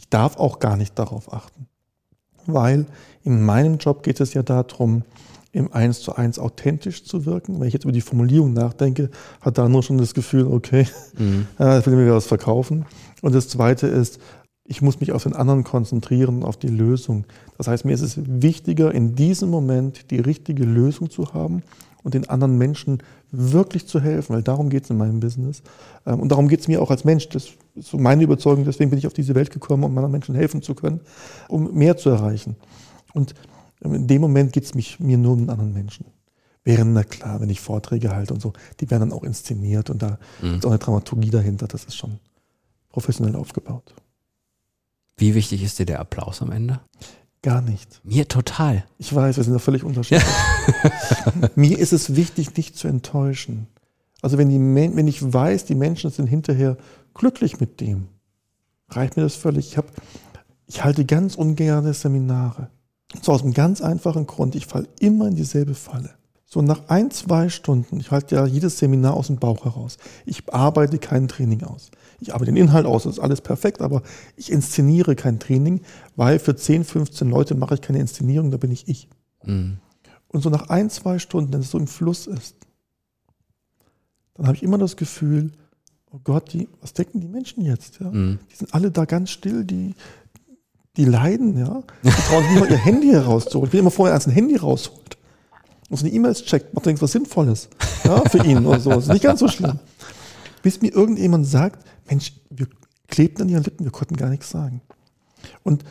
ich 0.00 0.08
darf 0.08 0.38
auch 0.38 0.60
gar 0.60 0.78
nicht 0.78 0.98
darauf 0.98 1.30
achten, 1.30 1.66
weil 2.46 2.86
in 3.22 3.44
meinem 3.44 3.76
Job 3.76 4.02
geht 4.02 4.18
es 4.18 4.32
ja 4.32 4.42
darum, 4.42 5.02
im 5.52 5.70
Eins 5.74 6.00
zu 6.00 6.16
eins 6.16 6.38
authentisch 6.38 7.04
zu 7.04 7.26
wirken. 7.26 7.60
Wenn 7.60 7.68
ich 7.68 7.74
jetzt 7.74 7.84
über 7.84 7.92
die 7.92 8.00
Formulierung 8.00 8.54
nachdenke, 8.54 9.10
hat 9.42 9.58
da 9.58 9.68
nur 9.68 9.82
schon 9.82 9.98
das 9.98 10.14
Gefühl, 10.14 10.46
okay, 10.46 10.86
mhm. 11.18 11.48
äh, 11.58 11.84
will 11.84 11.96
mir 11.96 12.14
was 12.14 12.24
verkaufen. 12.24 12.86
Und 13.20 13.34
das 13.34 13.48
Zweite 13.48 13.88
ist, 13.88 14.20
ich 14.64 14.82
muss 14.82 15.00
mich 15.00 15.12
auf 15.12 15.24
den 15.24 15.34
anderen 15.34 15.64
konzentrieren, 15.64 16.44
auf 16.44 16.56
die 16.56 16.68
Lösung. 16.68 17.24
Das 17.58 17.66
heißt, 17.66 17.84
mir 17.84 17.92
ist 17.92 18.02
es 18.02 18.18
wichtiger, 18.24 18.92
in 18.94 19.14
diesem 19.14 19.50
Moment 19.50 20.10
die 20.10 20.20
richtige 20.20 20.64
Lösung 20.64 21.10
zu 21.10 21.32
haben 21.34 21.62
und 22.02 22.14
den 22.14 22.28
anderen 22.28 22.56
Menschen 22.56 23.02
wirklich 23.30 23.86
zu 23.86 24.00
helfen, 24.00 24.34
weil 24.34 24.42
darum 24.42 24.70
geht 24.70 24.84
es 24.84 24.90
in 24.90 24.96
meinem 24.96 25.20
Business. 25.20 25.62
Ähm, 26.06 26.20
und 26.20 26.30
darum 26.30 26.48
geht 26.48 26.60
es 26.60 26.68
mir 26.68 26.80
auch 26.82 26.90
als 26.90 27.04
Mensch. 27.04 27.28
Das 27.28 27.48
ist 27.74 27.88
so 27.88 27.98
meine 27.98 28.22
Überzeugung, 28.22 28.64
deswegen 28.64 28.90
bin 28.90 28.98
ich 28.98 29.06
auf 29.06 29.12
diese 29.12 29.34
Welt 29.34 29.50
gekommen, 29.50 29.84
um 29.84 29.96
anderen 29.96 30.12
Menschen 30.12 30.34
helfen 30.34 30.62
zu 30.62 30.74
können, 30.74 31.00
um 31.48 31.74
mehr 31.74 31.96
zu 31.96 32.10
erreichen. 32.10 32.56
Und 33.12 33.34
in 33.82 34.06
dem 34.06 34.20
Moment 34.20 34.52
geht 34.52 34.64
es 34.64 34.98
mir 34.98 35.18
nur 35.18 35.32
um 35.32 35.38
einen 35.40 35.50
anderen 35.50 35.72
Menschen. 35.72 36.06
Während, 36.62 36.92
na 36.92 37.04
klar, 37.04 37.40
wenn 37.40 37.48
ich 37.48 37.60
Vorträge 37.60 38.14
halte 38.14 38.34
und 38.34 38.40
so, 38.40 38.52
die 38.80 38.90
werden 38.90 39.08
dann 39.08 39.18
auch 39.18 39.24
inszeniert 39.24 39.88
und 39.88 40.02
da 40.02 40.18
mhm. 40.42 40.56
ist 40.56 40.66
auch 40.66 40.70
eine 40.70 40.78
Dramaturgie 40.78 41.30
dahinter, 41.30 41.66
das 41.66 41.84
ist 41.84 41.96
schon 41.96 42.18
professionell 42.90 43.34
aufgebaut. 43.36 43.94
Wie 45.20 45.34
wichtig 45.34 45.62
ist 45.62 45.78
dir 45.78 45.84
der 45.84 46.00
Applaus 46.00 46.40
am 46.40 46.50
Ende? 46.50 46.80
Gar 47.42 47.60
nicht. 47.60 48.00
Mir 48.04 48.26
total. 48.26 48.84
Ich 48.96 49.14
weiß, 49.14 49.36
wir 49.36 49.44
sind 49.44 49.52
da 49.52 49.58
völlig 49.58 49.84
unterschiedlich. 49.84 50.26
Mir 51.54 51.78
ist 51.78 51.92
es 51.92 52.16
wichtig, 52.16 52.56
nicht 52.56 52.76
zu 52.76 52.88
enttäuschen. 52.88 53.66
Also 54.22 54.38
wenn, 54.38 54.48
die, 54.48 54.58
wenn 54.58 55.08
ich 55.08 55.22
weiß, 55.22 55.66
die 55.66 55.74
Menschen 55.74 56.10
sind 56.10 56.26
hinterher 56.26 56.78
glücklich 57.12 57.60
mit 57.60 57.80
dem, 57.80 58.08
reicht 58.88 59.18
mir 59.18 59.22
das 59.22 59.34
völlig. 59.34 59.68
Ich, 59.68 59.76
hab, 59.76 59.86
ich 60.66 60.84
halte 60.84 61.04
ganz 61.04 61.34
ungerne 61.34 61.92
Seminare. 61.92 62.70
So 63.20 63.32
aus 63.32 63.42
einem 63.42 63.52
ganz 63.52 63.82
einfachen 63.82 64.26
Grund, 64.26 64.54
ich 64.54 64.66
falle 64.66 64.88
immer 65.00 65.26
in 65.26 65.34
dieselbe 65.34 65.74
Falle. 65.74 66.14
So 66.46 66.62
nach 66.62 66.88
ein, 66.88 67.10
zwei 67.10 67.50
Stunden, 67.50 68.00
ich 68.00 68.10
halte 68.10 68.36
ja 68.36 68.46
jedes 68.46 68.78
Seminar 68.78 69.14
aus 69.14 69.26
dem 69.26 69.36
Bauch 69.36 69.66
heraus. 69.66 69.98
Ich 70.24 70.52
arbeite 70.52 70.98
kein 70.98 71.28
Training 71.28 71.62
aus. 71.62 71.90
Ich 72.20 72.34
arbeite 72.34 72.52
den 72.52 72.56
Inhalt 72.56 72.86
aus, 72.86 73.04
das 73.04 73.14
ist 73.14 73.18
alles 73.18 73.40
perfekt, 73.40 73.80
aber 73.80 74.02
ich 74.36 74.52
inszeniere 74.52 75.16
kein 75.16 75.38
Training, 75.38 75.80
weil 76.16 76.38
für 76.38 76.54
10, 76.54 76.84
15 76.84 77.28
Leute 77.28 77.54
mache 77.54 77.74
ich 77.74 77.80
keine 77.80 77.98
Inszenierung, 77.98 78.50
da 78.50 78.56
bin 78.56 78.70
ich 78.70 78.88
ich. 78.88 79.08
Mhm. 79.44 79.78
Und 80.28 80.42
so 80.42 80.50
nach 80.50 80.68
ein, 80.68 80.90
zwei 80.90 81.18
Stunden, 81.18 81.52
wenn 81.52 81.60
es 81.60 81.70
so 81.70 81.78
im 81.78 81.86
Fluss 81.86 82.26
ist, 82.26 82.56
dann 84.34 84.46
habe 84.46 84.56
ich 84.56 84.62
immer 84.62 84.78
das 84.78 84.96
Gefühl, 84.96 85.50
oh 86.12 86.20
Gott, 86.22 86.52
die, 86.52 86.68
was 86.80 86.92
denken 86.92 87.20
die 87.20 87.28
Menschen 87.28 87.64
jetzt? 87.64 88.00
Ja? 88.00 88.10
Mhm. 88.10 88.38
Die 88.50 88.56
sind 88.56 88.74
alle 88.74 88.90
da 88.90 89.04
ganz 89.06 89.30
still, 89.30 89.64
die, 89.64 89.94
die 90.96 91.04
leiden, 91.04 91.58
ja. 91.58 91.82
Die 92.04 92.10
trauen 92.10 92.42
sich 92.42 92.52
nicht 92.52 92.60
mal 92.60 92.70
ihr 92.70 92.76
Handy 92.76 93.08
herauszuholen. 93.08 93.68
Ich 93.68 93.72
will 93.72 93.80
immer 93.80 93.90
vorher 93.90 94.14
erst 94.14 94.28
ein 94.28 94.32
Handy 94.32 94.56
rausholt 94.56 95.16
und 95.90 95.96
so 95.96 96.06
eine 96.06 96.14
E-Mails 96.14 96.44
checkt, 96.44 96.72
macht 96.72 96.86
irgendwas 96.86 97.12
Sinnvolles 97.12 97.68
ja, 98.04 98.22
für 98.28 98.44
ihn 98.44 98.64
oder 98.64 98.80
so. 98.80 98.90
Das 98.90 99.04
ist 99.04 99.12
nicht 99.12 99.22
ganz 99.22 99.40
so 99.40 99.48
schlimm. 99.48 99.78
Bis 100.62 100.80
mir 100.80 100.92
irgendjemand 100.92 101.46
sagt, 101.46 101.84
Mensch, 102.10 102.32
wir 102.50 102.66
klebten 103.08 103.42
an 103.42 103.48
ihren 103.48 103.62
Lippen, 103.64 103.84
wir 103.84 103.92
konnten 103.92 104.16
gar 104.16 104.28
nichts 104.28 104.50
sagen. 104.50 104.82
Und 105.62 105.84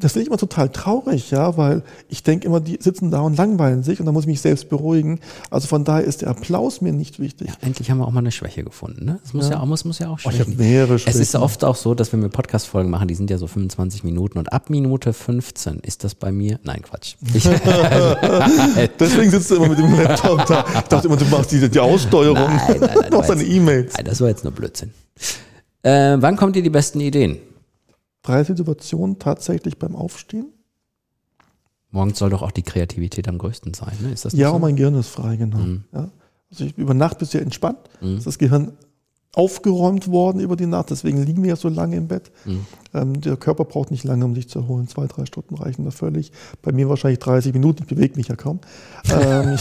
das 0.00 0.12
finde 0.12 0.22
ich 0.22 0.28
immer 0.28 0.38
total 0.38 0.68
traurig, 0.70 1.30
ja, 1.30 1.56
weil 1.56 1.82
ich 2.08 2.22
denke 2.22 2.46
immer, 2.46 2.60
die 2.60 2.78
sitzen 2.80 3.10
da 3.10 3.20
und 3.20 3.36
langweilen 3.36 3.82
sich 3.82 4.00
und 4.00 4.06
dann 4.06 4.14
muss 4.14 4.24
ich 4.24 4.28
mich 4.28 4.40
selbst 4.40 4.68
beruhigen. 4.68 5.20
Also 5.50 5.68
von 5.68 5.84
daher 5.84 6.04
ist 6.04 6.22
der 6.22 6.28
Applaus 6.28 6.80
mir 6.80 6.92
nicht 6.92 7.20
wichtig. 7.20 7.48
Ja, 7.48 7.54
endlich 7.60 7.90
haben 7.90 7.98
wir 7.98 8.06
auch 8.06 8.12
mal 8.12 8.20
eine 8.20 8.32
Schwäche 8.32 8.64
gefunden, 8.64 9.04
ne? 9.04 9.20
Das 9.22 9.34
muss 9.34 9.46
ja, 9.46 9.56
ja 9.56 9.60
auch, 9.60 9.66
muss, 9.66 9.84
muss 9.84 9.98
ja 9.98 10.08
auch 10.08 10.18
schwächen. 10.18 10.40
Oh, 10.40 10.42
ich 10.42 10.58
habe 10.58 10.62
mehrere 10.62 10.98
Schwächen. 10.98 11.20
Es 11.20 11.28
ist 11.28 11.34
oft 11.36 11.64
auch 11.64 11.76
so, 11.76 11.94
dass 11.94 12.12
wenn 12.12 12.22
wir 12.22 12.28
Podcast-Folgen 12.28 12.90
machen, 12.90 13.08
die 13.08 13.14
sind 13.14 13.30
ja 13.30 13.38
so 13.38 13.46
25 13.46 14.04
Minuten 14.04 14.38
und 14.38 14.52
ab 14.52 14.70
Minute 14.70 15.12
15 15.12 15.80
ist 15.80 16.04
das 16.04 16.14
bei 16.14 16.32
mir, 16.32 16.58
nein, 16.64 16.82
Quatsch. 16.82 17.16
Ich, 17.34 17.44
Deswegen 18.98 19.30
sitzt 19.30 19.50
du 19.50 19.56
immer 19.56 19.68
mit 19.68 19.78
dem 19.78 19.94
Laptop 19.94 20.44
da. 20.46 20.64
Ich 20.74 20.88
dachte 20.88 21.06
immer, 21.06 21.16
du 21.16 21.24
machst 21.26 21.52
die, 21.52 21.68
die 21.68 21.78
Aussteuerung. 21.78 22.36
Nein, 22.36 22.76
nein, 22.80 22.80
nein. 22.80 23.04
Du 23.10 23.16
machst 23.16 23.30
deine 23.30 23.44
E-Mails. 23.44 23.94
Nein, 23.94 24.04
das 24.04 24.20
war 24.20 24.28
jetzt 24.28 24.44
nur 24.44 24.52
Blödsinn. 24.52 24.90
Äh, 25.82 26.16
wann 26.20 26.36
kommt 26.36 26.56
dir 26.56 26.62
die 26.62 26.70
besten 26.70 27.00
Ideen? 27.00 27.38
Drei 28.22 28.44
Situationen 28.44 29.18
tatsächlich 29.18 29.78
beim 29.78 29.96
Aufstehen. 29.96 30.52
Morgens 31.90 32.18
soll 32.18 32.30
doch 32.30 32.42
auch 32.42 32.52
die 32.52 32.62
Kreativität 32.62 33.26
am 33.28 33.38
größten 33.38 33.74
sein, 33.74 33.96
ne? 34.00 34.12
Ist 34.12 34.24
das 34.24 34.32
ja, 34.34 34.50
so? 34.50 34.58
mein 34.58 34.76
Gehirn 34.76 34.94
ist 34.94 35.08
frei, 35.08 35.36
genau. 35.36 35.58
Mhm. 35.58 35.84
Ja. 35.92 36.10
Also 36.50 36.64
ich, 36.64 36.78
über 36.78 36.94
Nacht 36.94 37.18
bist 37.18 37.34
du 37.34 37.38
ja 37.38 37.44
entspannt. 37.44 37.78
Mhm. 38.00 38.18
Ist 38.18 38.26
das 38.26 38.38
Gehirn 38.38 38.72
aufgeräumt 39.32 40.10
worden 40.10 40.40
über 40.40 40.56
die 40.56 40.66
Nacht, 40.66 40.90
deswegen 40.90 41.22
liegen 41.22 41.42
wir 41.42 41.50
ja 41.50 41.56
so 41.56 41.68
lange 41.68 41.96
im 41.96 42.08
Bett. 42.08 42.32
Mhm. 42.44 42.66
Ähm, 42.92 43.20
der 43.20 43.36
Körper 43.36 43.64
braucht 43.64 43.92
nicht 43.92 44.02
lange, 44.02 44.24
um 44.24 44.34
sich 44.34 44.48
zu 44.48 44.58
erholen. 44.58 44.88
Zwei, 44.88 45.06
drei 45.06 45.24
Stunden 45.24 45.54
reichen 45.54 45.84
da 45.84 45.92
völlig. 45.92 46.32
Bei 46.62 46.72
mir 46.72 46.88
wahrscheinlich 46.88 47.20
30 47.20 47.52
Minuten, 47.52 47.84
ich 47.84 47.88
bewege 47.88 48.16
mich 48.16 48.26
ja 48.26 48.34
kaum. 48.34 48.58
Ähm, 49.08 49.56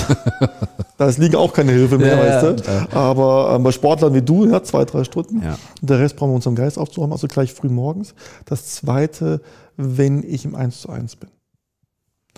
da 0.98 1.10
liegen 1.10 1.36
auch 1.36 1.54
keine 1.54 1.72
Hilfe 1.72 2.00
mehr, 2.00 2.18
ja, 2.18 2.20
weißt 2.20 2.66
du. 2.68 2.72
Ja. 2.72 2.88
Aber 2.92 3.56
ähm, 3.56 3.64
bei 3.64 3.72
Sportlern 3.72 4.16
wie 4.16 4.24
du, 4.24 4.48
ja, 4.48 4.64
zwei, 4.64 4.86
drei 4.86 5.04
Stunden. 5.04 5.38
Und 5.38 5.90
der 5.90 6.00
Rest 6.00 6.16
brauchen 6.16 6.32
wir 6.32 6.36
unseren 6.36 6.56
Geist 6.56 6.80
aufzuräumen, 6.80 7.14
also 7.14 7.28
gleich 7.28 7.54
früh 7.54 7.70
morgens. 7.70 8.16
Das 8.46 8.66
zweite, 8.74 9.42
wenn 9.78 10.24
ich 10.24 10.46
im 10.46 10.56
1 10.56 10.82
zu 10.82 10.90
1 10.90 11.18
bin. 11.18 11.30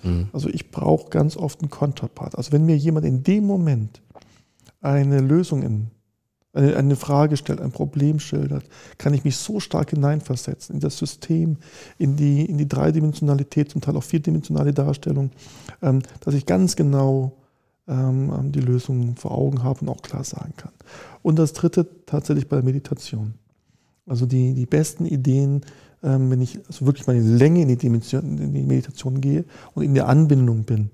Mhm. 0.04 0.28
Also 0.34 0.50
ich 0.50 0.70
brauche 0.70 1.10
ganz 1.10 1.38
oft 1.38 1.62
einen 1.62 1.70
Konterpart. 1.70 2.38
Also 2.38 2.52
wenn 2.52 2.66
mir 2.66 2.76
jemand 2.76 3.06
in 3.06 3.24
dem 3.24 3.46
Moment 3.46 4.02
eine 4.82 5.22
Lösung 5.22 5.64
in 5.64 5.88
eine, 6.54 6.76
eine 6.76 6.96
Frage 6.96 7.38
stellt, 7.38 7.62
ein 7.62 7.72
Problem 7.72 8.20
schildert, 8.20 8.66
kann 8.98 9.14
ich 9.14 9.24
mich 9.24 9.38
so 9.38 9.60
stark 9.60 9.92
hineinversetzen 9.92 10.76
in 10.76 10.82
das 10.82 10.98
System, 10.98 11.58
in 11.98 12.16
die, 12.16 12.46
in 12.46 12.58
die 12.58 12.68
Dreidimensionalität, 12.68 13.70
zum 13.70 13.82
Teil 13.82 13.96
auch 13.96 14.04
vierdimensionale 14.04 14.74
Darstellung, 14.74 15.32
ähm, 15.82 16.02
dass 16.22 16.34
ich 16.34 16.46
ganz 16.46 16.76
genau 16.76 17.38
ähm, 17.88 18.32
ähm, 18.38 18.52
die 18.52 18.60
Lösung 18.60 19.16
vor 19.16 19.32
Augen 19.32 19.64
habe 19.64 19.82
und 19.82 19.90
auch 19.90 20.02
klar 20.02 20.24
sagen 20.24 20.54
kann. 20.58 20.72
Und 21.22 21.40
das 21.40 21.54
dritte 21.54 21.88
tatsächlich 22.06 22.48
bei 22.48 22.58
der 22.58 22.66
Meditation. 22.66 23.34
Also 24.06 24.26
die, 24.26 24.54
die 24.54 24.66
besten 24.66 25.06
Ideen, 25.06 25.62
ähm, 26.04 26.30
wenn 26.32 26.42
ich 26.42 26.60
also 26.68 26.86
wirklich 26.86 27.08
meine 27.08 27.22
Länge 27.22 27.62
in 27.62 27.68
die, 27.68 27.78
Dimension, 27.78 28.38
in 28.38 28.54
die 28.54 28.64
Meditation 28.64 29.22
gehe 29.22 29.46
und 29.74 29.84
in 29.84 29.94
der 29.94 30.08
Anbindung 30.08 30.64
bin, 30.64 30.92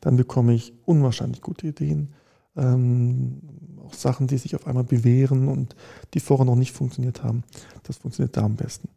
dann 0.00 0.16
bekomme 0.16 0.54
ich 0.54 0.72
unwahrscheinlich 0.84 1.40
gute 1.40 1.68
Ideen. 1.68 2.08
Ähm, 2.56 3.40
auch 3.86 3.94
Sachen, 3.94 4.26
die 4.26 4.38
sich 4.38 4.54
auf 4.54 4.66
einmal 4.66 4.84
bewähren 4.84 5.48
und 5.48 5.74
die 6.14 6.20
vorher 6.20 6.46
noch 6.46 6.56
nicht 6.56 6.72
funktioniert 6.72 7.22
haben. 7.22 7.44
Das 7.84 7.98
funktioniert 7.98 8.36
da 8.36 8.42
am 8.42 8.56
besten. 8.56 8.88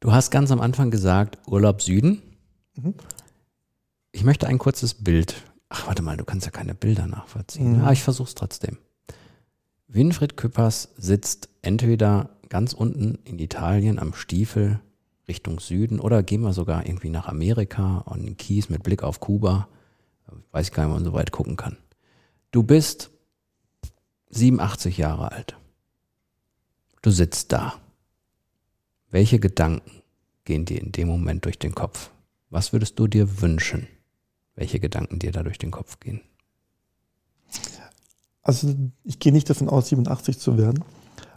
Du 0.00 0.12
hast 0.12 0.30
ganz 0.30 0.50
am 0.50 0.60
Anfang 0.60 0.90
gesagt, 0.90 1.38
Urlaub 1.46 1.82
Süden. 1.82 2.22
Mhm. 2.76 2.94
Ich 4.12 4.24
möchte 4.24 4.46
ein 4.46 4.58
kurzes 4.58 4.94
Bild. 4.94 5.42
Ach, 5.68 5.86
warte 5.86 6.02
mal, 6.02 6.16
du 6.16 6.24
kannst 6.24 6.46
ja 6.46 6.52
keine 6.52 6.74
Bilder 6.74 7.06
nachvollziehen. 7.06 7.78
Mhm. 7.78 7.80
Ja, 7.80 7.92
ich 7.92 8.02
versuch's 8.02 8.34
trotzdem. 8.34 8.78
Winfried 9.88 10.36
Küppers 10.36 10.90
sitzt 10.96 11.48
entweder 11.62 12.30
ganz 12.48 12.72
unten 12.72 13.18
in 13.24 13.38
Italien 13.38 13.98
am 13.98 14.14
Stiefel 14.14 14.80
Richtung 15.26 15.60
Süden 15.60 16.00
oder 16.00 16.22
gehen 16.22 16.40
wir 16.40 16.52
sogar 16.52 16.86
irgendwie 16.86 17.10
nach 17.10 17.28
Amerika 17.28 17.98
und 17.98 18.24
in 18.24 18.36
Kies 18.36 18.70
mit 18.70 18.82
Blick 18.82 19.02
auf 19.02 19.20
Kuba. 19.20 19.68
Weiß 20.52 20.68
ich 20.68 20.72
gar 20.72 20.84
nicht, 20.84 20.92
ob 20.92 20.96
man 20.98 21.04
so 21.04 21.12
weit 21.12 21.32
gucken 21.32 21.56
kann. 21.56 21.76
Du 22.50 22.62
bist 22.62 23.10
87 24.30 24.98
Jahre 24.98 25.32
alt. 25.32 25.56
Du 27.02 27.10
sitzt 27.10 27.52
da. 27.52 27.74
Welche 29.10 29.38
Gedanken 29.38 30.02
gehen 30.44 30.64
dir 30.64 30.80
in 30.80 30.92
dem 30.92 31.08
Moment 31.08 31.44
durch 31.44 31.58
den 31.58 31.74
Kopf? 31.74 32.10
Was 32.50 32.72
würdest 32.72 32.98
du 32.98 33.06
dir 33.06 33.40
wünschen? 33.40 33.86
Welche 34.54 34.80
Gedanken 34.80 35.18
dir 35.18 35.32
da 35.32 35.42
durch 35.42 35.58
den 35.58 35.70
Kopf 35.70 36.00
gehen? 36.00 36.20
Also 38.42 38.74
ich 39.04 39.18
gehe 39.18 39.32
nicht 39.32 39.48
davon 39.50 39.68
aus, 39.68 39.88
87 39.88 40.38
zu 40.38 40.56
werden, 40.56 40.84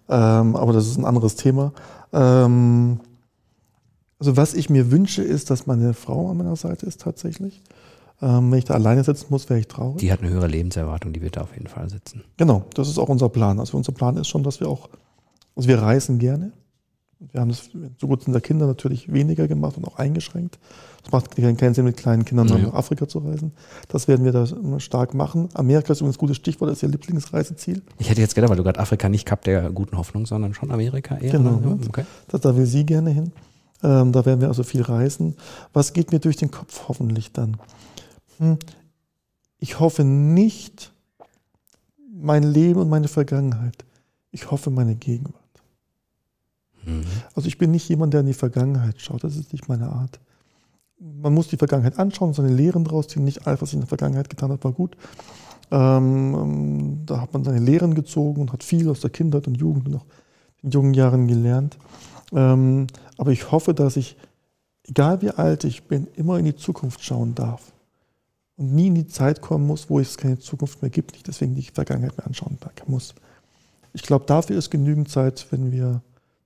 ähm, 0.07 0.55
aber 0.55 0.71
das 0.71 0.87
ist 0.87 0.97
ein 0.97 1.05
anderes 1.05 1.35
Thema. 1.35 1.73
Ähm, 2.13 3.01
also 4.17 4.37
was 4.37 4.53
ich 4.53 4.69
mir 4.69 4.91
wünsche, 4.91 5.21
ist, 5.21 5.49
dass 5.49 5.67
meine 5.67 5.93
Frau 5.93 6.29
an 6.29 6.37
meiner 6.37 6.55
Seite 6.55 6.85
ist 6.85 7.01
tatsächlich. 7.01 7.61
Ähm, 8.21 8.51
wenn 8.51 8.59
ich 8.59 8.65
da 8.65 8.75
alleine 8.75 9.03
sitzen 9.03 9.27
muss, 9.29 9.49
wäre 9.49 9.59
ich 9.59 9.67
traurig. 9.67 9.97
Die 9.99 10.11
hat 10.11 10.21
eine 10.21 10.29
höhere 10.29 10.47
Lebenserwartung, 10.47 11.11
die 11.13 11.21
wird 11.21 11.37
da 11.37 11.41
auf 11.41 11.53
jeden 11.53 11.67
Fall 11.67 11.89
sitzen. 11.89 12.23
Genau, 12.37 12.65
das 12.75 12.87
ist 12.87 12.99
auch 12.99 13.09
unser 13.09 13.29
Plan. 13.29 13.59
Also 13.59 13.77
unser 13.77 13.91
Plan 13.93 14.15
ist 14.17 14.27
schon, 14.27 14.43
dass 14.43 14.59
wir 14.59 14.69
auch, 14.69 14.89
also 15.55 15.67
wir 15.67 15.81
reisen 15.81 16.19
gerne. 16.19 16.51
Wir 17.31 17.39
haben 17.41 17.49
das 17.49 17.69
so 17.99 18.07
gut 18.07 18.23
sind 18.23 18.33
der 18.33 18.41
Kinder 18.41 18.65
natürlich 18.65 19.11
weniger 19.13 19.47
gemacht 19.47 19.77
und 19.77 19.85
auch 19.85 19.97
eingeschränkt. 19.97 20.57
Es 21.05 21.11
macht 21.11 21.35
keinen 21.35 21.73
Sinn, 21.75 21.85
mit 21.85 21.97
kleinen 21.97 22.25
Kindern 22.25 22.47
Ja. 22.47 22.57
nach 22.57 22.73
Afrika 22.73 23.07
zu 23.07 23.19
reisen. 23.19 23.51
Das 23.89 24.07
werden 24.07 24.25
wir 24.25 24.31
da 24.31 24.47
stark 24.79 25.13
machen. 25.13 25.49
Amerika 25.53 25.93
ist 25.93 26.01
übrigens 26.01 26.17
ein 26.17 26.19
gutes 26.19 26.37
Stichwort, 26.37 26.71
das 26.71 26.77
ist 26.77 26.83
ihr 26.83 26.89
Lieblingsreiseziel. 26.89 27.83
Ich 27.99 28.09
hätte 28.09 28.21
jetzt 28.21 28.33
gedacht, 28.33 28.49
weil 28.49 28.57
du 28.57 28.63
gerade 28.63 28.79
Afrika 28.79 29.07
nicht 29.07 29.27
Cup 29.27 29.43
der 29.43 29.69
guten 29.69 29.97
Hoffnung, 29.97 30.25
sondern 30.25 30.55
schon 30.55 30.71
Amerika 30.71 31.15
eher. 31.17 31.31
Genau. 31.31 31.59
Okay. 31.87 32.05
Da, 32.27 32.39
da 32.39 32.55
will 32.55 32.65
sie 32.65 32.85
gerne 32.87 33.11
hin. 33.11 33.31
Ähm, 33.83 34.11
da 34.11 34.25
werden 34.25 34.41
wir 34.41 34.47
also 34.47 34.63
viel 34.63 34.81
reisen. 34.81 35.35
Was 35.73 35.93
geht 35.93 36.11
mir 36.11 36.19
durch 36.19 36.37
den 36.37 36.49
Kopf 36.51 36.87
hoffentlich 36.87 37.31
dann? 37.31 37.57
Ich 39.59 39.79
hoffe 39.79 40.03
nicht 40.03 40.93
mein 42.13 42.43
Leben 42.43 42.79
und 42.79 42.89
meine 42.89 43.07
Vergangenheit. 43.07 43.85
Ich 44.31 44.49
hoffe 44.51 44.69
meine 44.69 44.95
Gegenwart. 44.95 45.35
Mhm. 46.85 47.03
Also 47.35 47.47
ich 47.47 47.57
bin 47.57 47.71
nicht 47.71 47.87
jemand, 47.89 48.13
der 48.13 48.21
in 48.21 48.27
die 48.27 48.33
Vergangenheit 48.33 48.99
schaut. 49.01 49.23
Das 49.23 49.35
ist 49.35 49.53
nicht 49.53 49.67
meine 49.67 49.89
Art. 49.89 50.19
Man 50.99 51.33
muss 51.33 51.47
die 51.47 51.57
Vergangenheit 51.57 51.97
anschauen, 51.97 52.33
seine 52.33 52.53
Lehren 52.53 52.83
draus 52.83 53.07
ziehen. 53.07 53.23
Nicht 53.23 53.47
alles, 53.47 53.61
was 53.61 53.69
ich 53.69 53.75
in 53.75 53.81
der 53.81 53.87
Vergangenheit 53.87 54.29
getan 54.29 54.51
habe, 54.51 54.63
war 54.63 54.71
gut. 54.71 54.95
Ähm, 55.71 56.35
ähm, 56.35 57.05
da 57.05 57.21
hat 57.21 57.33
man 57.33 57.43
seine 57.43 57.59
Lehren 57.59 57.95
gezogen 57.95 58.41
und 58.41 58.53
hat 58.53 58.63
viel 58.63 58.89
aus 58.89 58.99
der 58.99 59.09
Kindheit 59.09 59.47
und 59.47 59.55
Jugend 59.55 59.87
und 59.87 59.95
auch 59.95 60.05
in 60.61 60.71
jungen 60.71 60.93
Jahren 60.93 61.27
gelernt. 61.27 61.77
Ähm, 62.33 62.87
aber 63.17 63.31
ich 63.31 63.51
hoffe, 63.51 63.73
dass 63.73 63.95
ich, 63.95 64.17
egal 64.83 65.21
wie 65.21 65.31
alt 65.31 65.63
ich 65.63 65.83
bin, 65.83 66.07
immer 66.15 66.37
in 66.37 66.45
die 66.45 66.55
Zukunft 66.55 67.03
schauen 67.03 67.35
darf. 67.35 67.71
Und 68.61 68.75
nie 68.75 68.87
in 68.87 68.93
die 68.93 69.07
Zeit 69.07 69.41
kommen 69.41 69.65
muss, 69.65 69.89
wo 69.89 69.99
es 69.99 70.17
keine 70.17 70.37
Zukunft 70.37 70.83
mehr 70.83 70.91
gibt, 70.91 71.13
nicht 71.13 71.27
deswegen 71.27 71.55
die 71.55 71.63
Vergangenheit 71.63 72.15
mehr 72.15 72.27
anschauen 72.27 72.59
muss. 72.85 73.15
Ich 73.91 74.03
glaube, 74.03 74.25
dafür 74.27 74.55
ist 74.55 74.69
genügend 74.69 75.09
Zeit, 75.09 75.47
wenn 75.49 75.71
wir 75.71 76.03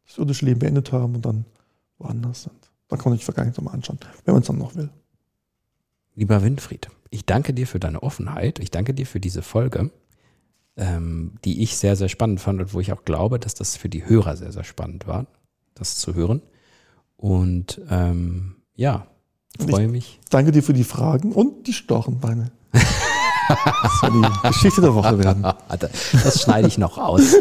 das 0.07 0.17
irdische 0.17 0.45
Leben 0.45 0.61
beendet 0.61 0.93
haben 0.93 1.15
und 1.15 1.25
dann 1.25 1.43
woanders 1.97 2.43
sind. 2.43 2.71
Dann 2.87 2.99
kann 2.99 3.11
man 3.11 3.19
die 3.19 3.25
Vergangenheit 3.25 3.57
nochmal 3.57 3.73
anschauen, 3.73 3.99
wenn 4.23 4.33
man 4.33 4.43
es 4.43 4.47
dann 4.47 4.57
noch 4.57 4.75
will. 4.75 4.89
Lieber 6.15 6.41
Winfried, 6.41 6.87
ich 7.09 7.25
danke 7.25 7.53
dir 7.53 7.67
für 7.67 7.81
deine 7.81 8.01
Offenheit. 8.01 8.59
Ich 8.59 8.71
danke 8.71 8.93
dir 8.93 9.05
für 9.05 9.19
diese 9.19 9.41
Folge, 9.41 9.91
ähm, 10.77 11.33
die 11.43 11.63
ich 11.63 11.75
sehr, 11.75 11.97
sehr 11.97 12.07
spannend 12.07 12.39
fand 12.39 12.61
und 12.61 12.73
wo 12.73 12.79
ich 12.79 12.93
auch 12.93 13.03
glaube, 13.03 13.39
dass 13.39 13.55
das 13.55 13.75
für 13.75 13.89
die 13.89 14.07
Hörer 14.07 14.37
sehr, 14.37 14.53
sehr 14.53 14.63
spannend 14.63 15.05
war, 15.05 15.27
das 15.73 15.97
zu 15.97 16.15
hören. 16.15 16.41
Und 17.17 17.81
ähm, 17.89 18.55
ja, 18.73 19.05
freue 19.59 19.87
mich. 19.87 20.19
Danke 20.29 20.51
dir 20.51 20.63
für 20.63 20.73
die 20.73 20.83
Fragen 20.83 21.31
und 21.31 21.67
die 21.67 21.73
Storchenbeine. 21.73 22.51
Das 23.47 23.99
soll 24.01 24.11
die 24.11 24.47
Geschichte 24.47 24.81
der 24.81 24.95
Woche 24.95 25.19
werden. 25.19 25.45
Das 26.23 26.41
schneide 26.41 26.67
ich 26.67 26.79
noch 26.79 26.97
aus. 26.97 27.21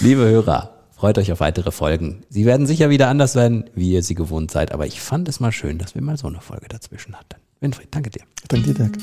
Liebe 0.00 0.22
Hörer, 0.22 0.70
freut 0.96 1.18
euch 1.18 1.30
auf 1.30 1.40
weitere 1.40 1.70
Folgen. 1.70 2.22
Sie 2.30 2.46
werden 2.46 2.66
sicher 2.66 2.88
wieder 2.90 3.08
anders 3.08 3.34
werden, 3.34 3.64
wie 3.74 3.92
ihr 3.92 4.02
sie 4.02 4.14
gewohnt 4.14 4.50
seid, 4.50 4.72
aber 4.72 4.86
ich 4.86 5.00
fand 5.00 5.28
es 5.28 5.40
mal 5.40 5.52
schön, 5.52 5.76
dass 5.76 5.94
wir 5.94 6.00
mal 6.00 6.16
so 6.16 6.26
eine 6.26 6.40
Folge 6.40 6.68
dazwischen 6.68 7.14
hatten. 7.14 7.40
Winfried, 7.60 7.88
danke 7.90 8.08
dir. 8.10 8.22
Danke 8.48 8.72
dir, 8.72 8.74
Dirk. 8.74 8.96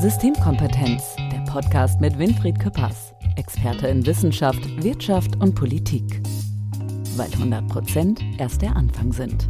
Systemkompetenz, 0.00 1.02
der 1.16 1.44
Podcast 1.50 2.00
mit 2.00 2.18
Winfried 2.18 2.58
Küppers, 2.58 3.12
Experte 3.36 3.86
in 3.88 4.04
Wissenschaft, 4.06 4.60
Wirtschaft 4.82 5.36
und 5.36 5.54
Politik. 5.54 6.22
Weil 7.16 7.32
100 7.32 7.66
Prozent 7.68 8.20
erst 8.38 8.60
der 8.60 8.76
Anfang 8.76 9.12
sind. 9.12 9.48